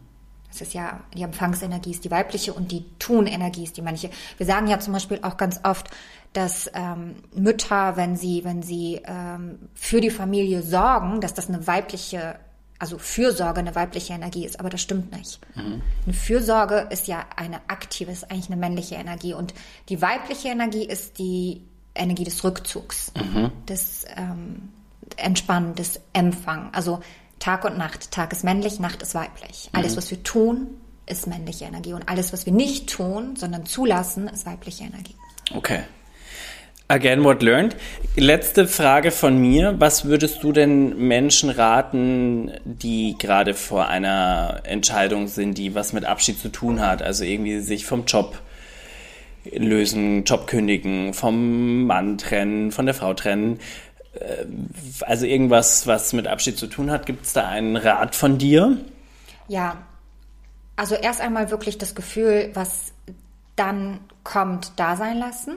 [0.49, 4.11] Das ist ja, die Empfangsenergie ist die weibliche und die Tunenergie ist die männliche.
[4.37, 5.91] Wir sagen ja zum Beispiel auch ganz oft,
[6.33, 11.67] dass ähm, Mütter, wenn sie, wenn sie ähm, für die Familie sorgen, dass das eine
[11.67, 12.37] weibliche
[12.79, 15.41] also Fürsorge eine weibliche Energie ist, aber das stimmt nicht.
[15.55, 15.83] Mhm.
[16.05, 19.55] Eine Fürsorge ist ja eine aktive, ist eigentlich eine männliche Energie und
[19.89, 21.63] die weibliche Energie ist die
[21.95, 23.53] Energie des Rückzugs, mhm.
[23.69, 24.71] des ähm,
[25.17, 26.71] Entspannen, des Empfang.
[26.73, 27.01] Also
[27.39, 28.11] Tag und Nacht.
[28.11, 29.71] Tag ist männlich, Nacht ist weiblich.
[29.73, 29.79] Mhm.
[29.79, 30.69] Alles, was wir tun,
[31.07, 35.15] ist männliche Energie und alles, was wir nicht tun, sondern zulassen, ist weibliche Energie.
[35.55, 35.81] Okay.
[36.89, 37.75] Again, what learned.
[38.15, 39.81] Letzte Frage von mir.
[39.81, 46.05] Was würdest du denn Menschen raten, die gerade vor einer Entscheidung sind, die was mit
[46.05, 47.03] Abschied zu tun hat?
[47.03, 48.39] Also irgendwie sich vom Job
[49.51, 53.61] lösen, Job kündigen, vom Mann trennen, von der Frau trennen.
[54.13, 54.45] Äh,
[55.07, 57.07] also irgendwas, was mit Abschied zu tun hat.
[57.07, 58.77] Gibt es da einen Rat von dir?
[59.49, 59.79] Ja,
[60.77, 62.93] also erst einmal wirklich das Gefühl, was
[63.57, 65.57] dann kommt, da sein lassen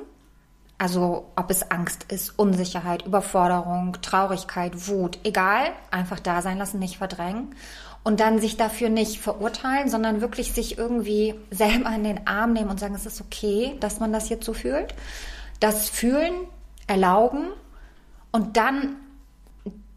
[0.78, 6.98] also ob es Angst ist, Unsicherheit, Überforderung, Traurigkeit, Wut, egal, einfach da sein lassen, nicht
[6.98, 7.56] verdrängen.
[8.04, 12.70] Und dann sich dafür nicht verurteilen, sondern wirklich sich irgendwie selber in den Arm nehmen
[12.70, 14.96] und sagen, es ist okay, dass man das jetzt so fühlt.
[15.60, 16.34] Das Fühlen,
[16.88, 17.50] erlauben
[18.32, 18.96] und dann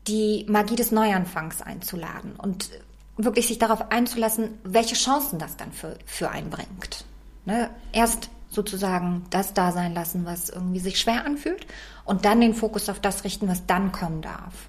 [0.06, 2.68] die Magie des Neuanfangs einzuladen und
[3.16, 7.04] wirklich sich darauf einzulassen, welche Chancen das dann für, für einen bringt.
[7.44, 7.70] Ne?
[7.92, 11.66] Erst sozusagen das da sein lassen, was irgendwie sich schwer anfühlt
[12.04, 14.68] und dann den Fokus auf das richten, was dann kommen darf.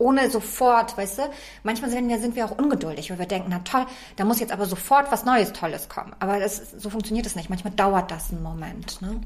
[0.00, 1.22] Ohne sofort, weißt du,
[1.64, 3.84] manchmal sind wir, sind wir auch ungeduldig, weil wir denken, na toll,
[4.16, 6.14] da muss jetzt aber sofort was Neues, Tolles kommen.
[6.20, 7.50] Aber das, so funktioniert es nicht.
[7.50, 9.02] Manchmal dauert das einen Moment.
[9.02, 9.20] Ne?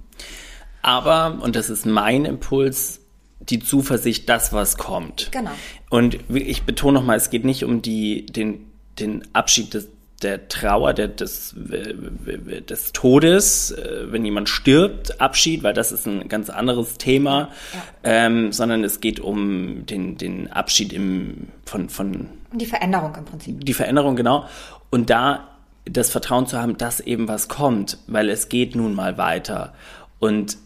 [0.81, 3.01] Aber, und das ist mein Impuls,
[3.41, 5.31] die Zuversicht, das, was kommt.
[5.33, 5.51] Genau.
[5.91, 9.89] Und ich betone nochmal, es geht nicht um die, den, den Abschied des,
[10.23, 16.29] der Trauer, der, des, des Todes, äh, wenn jemand stirbt, Abschied, weil das ist ein
[16.29, 17.83] ganz anderes Thema, ja.
[18.05, 22.29] ähm, sondern es geht um den, den Abschied im, von, von.
[22.53, 23.64] Die Veränderung im Prinzip.
[23.64, 24.47] Die Veränderung, genau.
[24.91, 25.49] Und da
[25.85, 29.75] das Vertrauen zu haben, dass eben was kommt, weil es geht nun mal weiter.
[30.20, 30.57] Und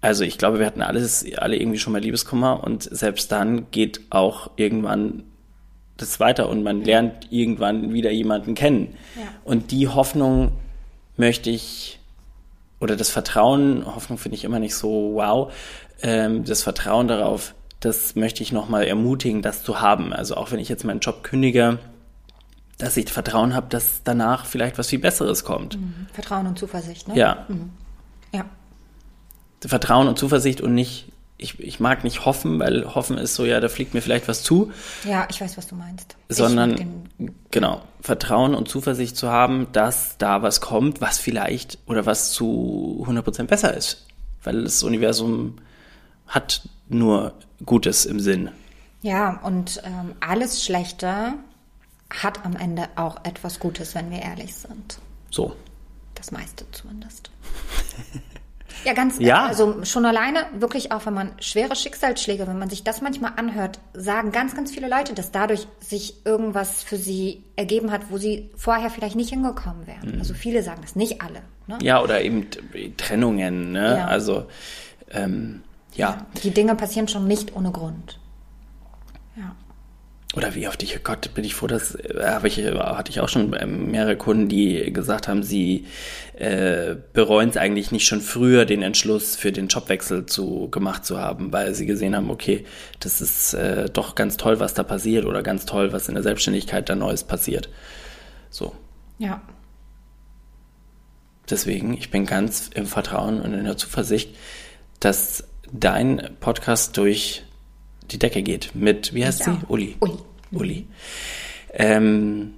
[0.00, 4.00] also ich glaube, wir hatten alles, alle irgendwie schon mal Liebeskummer und selbst dann geht
[4.10, 5.24] auch irgendwann
[6.00, 8.94] das weiter und man lernt irgendwann wieder jemanden kennen.
[9.16, 9.22] Ja.
[9.44, 10.52] Und die Hoffnung
[11.16, 12.00] möchte ich,
[12.80, 15.52] oder das Vertrauen, Hoffnung finde ich immer nicht so wow,
[16.02, 20.12] ähm, das Vertrauen darauf, das möchte ich nochmal ermutigen, das zu haben.
[20.12, 21.78] Also auch wenn ich jetzt meinen Job kündige,
[22.78, 25.78] dass ich Vertrauen habe, dass danach vielleicht was viel Besseres kommt.
[25.78, 26.06] Mhm.
[26.12, 27.16] Vertrauen und Zuversicht, ne?
[27.16, 27.44] Ja.
[27.48, 27.70] Mhm.
[28.32, 28.44] Ja.
[29.64, 33.60] Vertrauen und Zuversicht und nicht, ich, ich mag nicht hoffen, weil hoffen ist so, ja,
[33.60, 34.70] da fliegt mir vielleicht was zu.
[35.04, 36.16] Ja, ich weiß, was du meinst.
[36.28, 37.08] Sondern,
[37.50, 43.04] genau, Vertrauen und Zuversicht zu haben, dass da was kommt, was vielleicht oder was zu
[43.08, 44.06] 100% besser ist.
[44.42, 45.56] Weil das Universum
[46.26, 47.34] hat nur
[47.64, 48.50] Gutes im Sinn.
[49.02, 51.34] Ja, und ähm, alles Schlechte
[52.10, 54.98] hat am Ende auch etwas Gutes, wenn wir ehrlich sind.
[55.30, 55.56] So.
[56.14, 57.30] Das meiste zumindest.
[58.84, 59.46] Ja, ganz, ja.
[59.46, 63.78] also schon alleine, wirklich auch wenn man schwere Schicksalsschläge, wenn man sich das manchmal anhört,
[63.92, 68.50] sagen ganz, ganz viele Leute, dass dadurch sich irgendwas für sie ergeben hat, wo sie
[68.56, 70.14] vorher vielleicht nicht hingekommen wären.
[70.14, 70.20] Mhm.
[70.20, 71.42] Also viele sagen das, nicht alle.
[71.66, 71.78] Ne?
[71.82, 72.48] Ja, oder eben
[72.96, 73.96] Trennungen, ne?
[73.98, 74.06] Ja.
[74.06, 74.46] Also,
[75.10, 75.62] ähm,
[75.94, 76.10] ja.
[76.10, 76.26] ja.
[76.42, 78.18] Die Dinge passieren schon nicht ohne Grund.
[80.36, 83.28] Oder wie oft ich, Gott, bin ich froh, dass äh, habe ich, hatte ich auch
[83.28, 85.86] schon ähm, mehrere Kunden, die gesagt haben, sie
[86.34, 91.18] äh, bereuen es eigentlich nicht schon früher, den Entschluss für den Jobwechsel zu gemacht zu
[91.18, 92.64] haben, weil sie gesehen haben, okay,
[93.00, 96.22] das ist äh, doch ganz toll, was da passiert oder ganz toll, was in der
[96.22, 97.68] Selbstständigkeit da Neues passiert.
[98.50, 98.72] So.
[99.18, 99.42] Ja.
[101.48, 104.36] Deswegen, ich bin ganz im Vertrauen und in der Zuversicht,
[105.00, 107.42] dass dein Podcast durch
[108.12, 108.74] die Decke geht.
[108.74, 109.58] Mit, wie heißt sie?
[109.68, 109.96] Uli.
[110.00, 110.18] Uli.
[110.52, 110.86] Uli.
[111.72, 112.54] Ähm,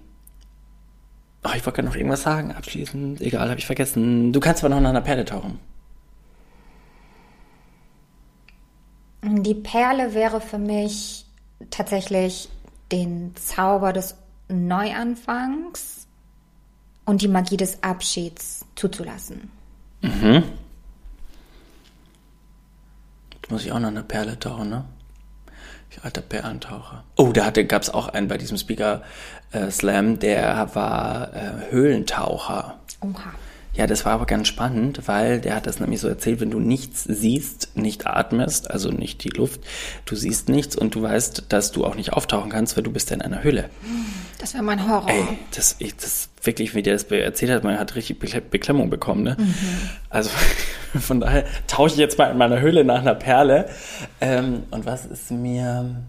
[1.44, 3.20] oh, ich wollte noch irgendwas sagen, abschließend.
[3.20, 4.32] Egal, habe ich vergessen.
[4.32, 5.58] Du kannst aber noch nach einer Perle tauchen.
[9.24, 11.26] Die Perle wäre für mich
[11.70, 12.48] tatsächlich
[12.90, 14.16] den Zauber des
[14.48, 16.06] Neuanfangs
[17.04, 19.50] und die Magie des Abschieds zuzulassen.
[20.02, 20.42] Mhm.
[23.32, 24.84] Jetzt muss ich auch noch eine Perle tauchen, ne?
[26.02, 27.04] Alter Bärentaucher.
[27.16, 29.02] Oh, da gab es auch einen bei diesem Speaker
[29.52, 32.78] äh, Slam, der war äh, Höhlentaucher.
[33.00, 33.34] Oha.
[33.74, 36.60] Ja, das war aber ganz spannend, weil der hat das nämlich so erzählt, wenn du
[36.60, 39.62] nichts siehst, nicht atmest, also nicht die Luft,
[40.04, 43.08] du siehst nichts und du weißt, dass du auch nicht auftauchen kannst, weil du bist
[43.08, 43.70] ja in einer Hülle.
[44.38, 45.08] Das wäre mein Horror.
[45.08, 49.22] Ey, das, ich, das wirklich, wie der das erzählt hat, man hat richtig Beklemmung bekommen,
[49.22, 49.36] ne?
[49.38, 49.54] Mhm.
[50.10, 50.30] Also
[51.00, 53.70] von daher tauche ich jetzt mal in meiner Höhle nach einer Perle.
[54.20, 56.02] Ähm, und was ist mir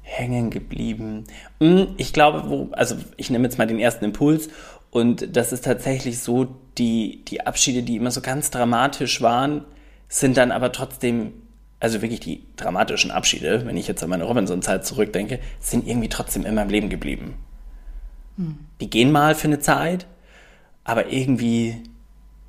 [0.00, 1.24] hängen geblieben?
[1.60, 4.48] Hm, ich glaube, wo, also ich nehme jetzt mal den ersten Impuls
[4.90, 9.64] und das ist tatsächlich so, die, die Abschiede, die immer so ganz dramatisch waren,
[10.08, 11.32] sind dann aber trotzdem,
[11.80, 16.44] also wirklich die dramatischen Abschiede, wenn ich jetzt an meine Robinson-Zeit zurückdenke, sind irgendwie trotzdem
[16.44, 17.34] in meinem Leben geblieben.
[18.36, 18.58] Hm.
[18.80, 20.06] Die gehen mal für eine Zeit,
[20.84, 21.82] aber irgendwie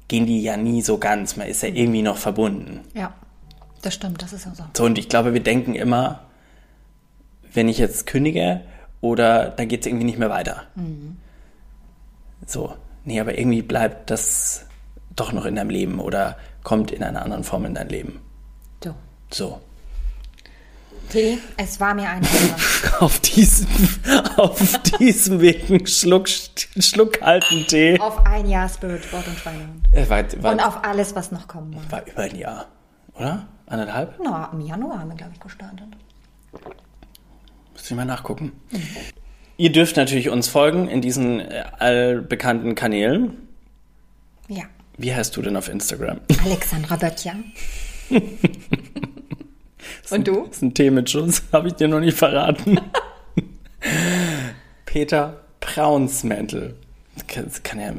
[0.07, 1.35] gehen die ja nie so ganz.
[1.35, 2.81] Man ist ja irgendwie noch verbunden.
[2.93, 3.13] Ja,
[3.81, 4.63] das stimmt, das ist ja so.
[4.75, 6.21] So, und ich glaube, wir denken immer,
[7.53, 8.61] wenn ich jetzt kündige
[9.01, 10.63] oder dann geht es irgendwie nicht mehr weiter.
[10.75, 11.17] Mhm.
[12.45, 12.75] So,
[13.05, 14.65] nee, aber irgendwie bleibt das
[15.15, 18.21] doch noch in deinem Leben oder kommt in einer anderen Form in dein Leben.
[18.83, 18.95] So.
[19.31, 19.61] So.
[21.09, 22.21] Tee, es war mir Ehre.
[22.99, 23.67] auf diesem,
[24.37, 24.61] auf
[24.99, 27.99] diesem Weg einen Schluck, Schluck kalten Tee.
[27.99, 29.87] Auf ein Jahr Spirit Sport und Schweinehund.
[29.91, 31.91] Äh, und auf alles, was noch kommen wird.
[31.91, 32.67] War über ein Jahr,
[33.15, 33.47] oder?
[33.65, 34.19] Anderthalb?
[34.23, 35.87] Na, im Januar haben wir, glaube ich, gestartet.
[37.73, 38.51] Muss ich mal nachgucken.
[38.71, 38.87] Mhm.
[39.59, 43.33] Ihr dürft natürlich uns folgen in diesen äh, allbekannten Kanälen.
[44.47, 44.63] Ja.
[44.97, 46.21] Wie heißt du denn auf Instagram?
[46.45, 47.35] Alexandra Böttcher.
[50.11, 50.45] Und du?
[50.45, 52.79] Das ist ein Tee mit Schuss, habe ich dir noch nicht verraten.
[54.85, 56.75] Peter Braunsmäntel.
[57.17, 57.91] Das kann ja,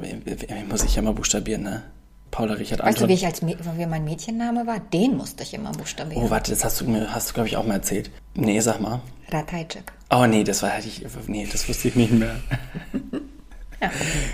[0.67, 1.83] muss ich ja mal buchstabieren, ne?
[2.31, 3.09] Paula Richard Weißt du, Anton.
[3.09, 4.79] wie, ich als, wie mein Mädchenname war?
[4.93, 6.25] Den musste ich immer buchstabieren.
[6.25, 8.11] oh, warte, das hast du mir, hast du, glaube ich, auch mal erzählt.
[8.35, 9.01] Nee, sag mal.
[9.31, 9.93] Ratajczyk.
[10.11, 12.37] Oh nee, das war ich, nee, das wusste ich nicht mehr.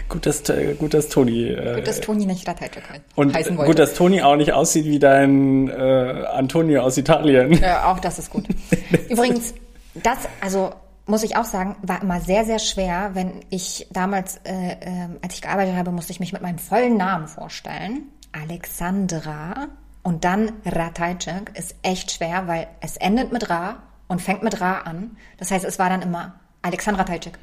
[0.09, 1.49] gut, dass, äh, gut, dass Toni.
[1.49, 2.83] Äh, Gut, dass Toni nicht Ratajczyk
[3.15, 3.71] und heißen äh, wollte.
[3.71, 7.53] gut, dass Toni auch nicht aussieht wie dein äh, Antonio aus Italien.
[7.53, 8.47] Ja, auch das ist gut.
[9.09, 9.55] Übrigens,
[9.95, 10.73] das, also
[11.07, 15.35] muss ich auch sagen, war immer sehr, sehr schwer, wenn ich damals, äh, ähm, als
[15.35, 18.09] ich gearbeitet habe, musste ich mich mit meinem vollen Namen vorstellen.
[18.33, 19.69] Alexandra
[20.03, 24.81] und dann Ratajczyk ist echt schwer, weil es endet mit Ra und fängt mit Ra
[24.81, 25.17] an.
[25.39, 27.39] Das heißt, es war dann immer Alexandra Ratajczyk.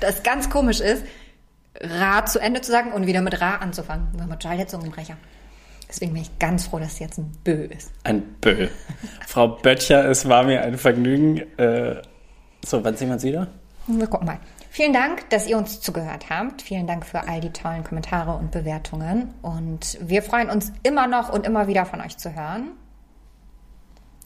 [0.00, 1.04] das ganz komisch ist,
[1.80, 4.08] Ra zu Ende zu sagen und wieder mit Ra anzufangen.
[4.16, 5.16] Man total der Zungenbrecher.
[5.88, 7.92] Deswegen bin ich ganz froh, dass es jetzt ein Bö ist.
[8.02, 8.68] Ein Bö.
[9.26, 11.38] Frau Böttcher, es war mir ein Vergnügen.
[11.58, 12.02] Äh,
[12.64, 13.48] so, wann sehen wir uns wieder?
[13.86, 14.38] Wir gucken mal.
[14.70, 16.62] Vielen Dank, dass ihr uns zugehört habt.
[16.62, 19.32] Vielen Dank für all die tollen Kommentare und Bewertungen.
[19.40, 22.72] Und wir freuen uns immer noch und immer wieder von euch zu hören.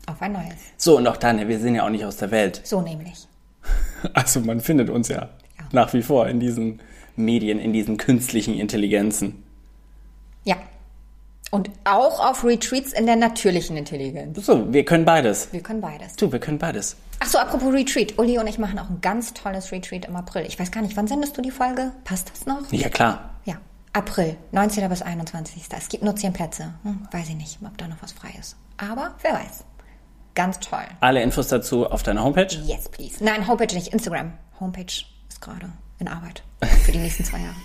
[0.06, 0.54] Auf ein neues.
[0.78, 2.62] So, und auch dann, wir sind ja auch nicht aus der Welt.
[2.64, 3.28] So nämlich.
[4.14, 5.28] Also man findet uns ja,
[5.72, 6.80] nach wie vor in diesen
[7.16, 9.42] Medien, in diesen künstlichen Intelligenzen.
[10.44, 10.56] Ja.
[11.50, 14.44] Und auch auf Retreats in der natürlichen Intelligenz.
[14.44, 15.48] So, wir können beides.
[15.52, 16.14] Wir können beides.
[16.16, 16.96] Du, wir können beides.
[17.20, 18.18] Ach so, apropos Retreat.
[18.18, 20.44] Uli und ich machen auch ein ganz tolles Retreat im April.
[20.46, 21.92] Ich weiß gar nicht, wann sendest du die Folge?
[22.04, 22.70] Passt das noch?
[22.70, 23.30] Ja, klar.
[23.44, 23.56] Ja,
[23.92, 24.88] April, 19.
[24.88, 25.62] bis 21.
[25.76, 26.74] Es gibt nur 10 Plätze.
[26.82, 28.56] Hm, weiß ich nicht, ob da noch was frei ist.
[28.76, 29.64] Aber wer weiß.
[30.34, 30.84] Ganz toll.
[31.00, 32.54] Alle Infos dazu auf deiner Homepage.
[32.64, 33.24] Yes, please.
[33.24, 34.34] Nein, Homepage nicht, Instagram.
[34.60, 36.44] Homepage ist gerade in Arbeit.
[36.84, 37.56] Für die nächsten zwei Jahre.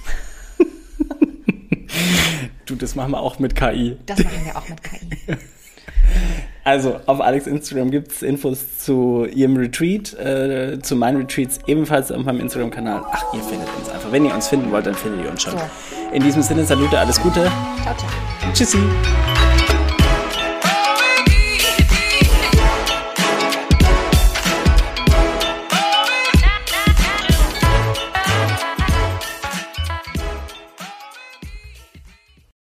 [2.65, 3.97] Du, das machen wir auch mit KI.
[4.05, 5.37] Das machen wir auch mit KI.
[6.65, 12.09] Also auf Alex Instagram gibt es Infos zu ihrem Retreat, äh, zu meinen Retreats ebenfalls
[12.09, 13.03] auf meinem Instagram-Kanal.
[13.11, 14.11] Ach, ihr findet uns einfach.
[14.13, 15.53] Wenn ihr uns finden wollt, dann findet ihr uns schon.
[15.53, 15.59] So.
[16.13, 17.51] In diesem Sinne, Salute, alles Gute.
[17.81, 18.53] Ciao, ciao.
[18.53, 18.77] Tschüssi.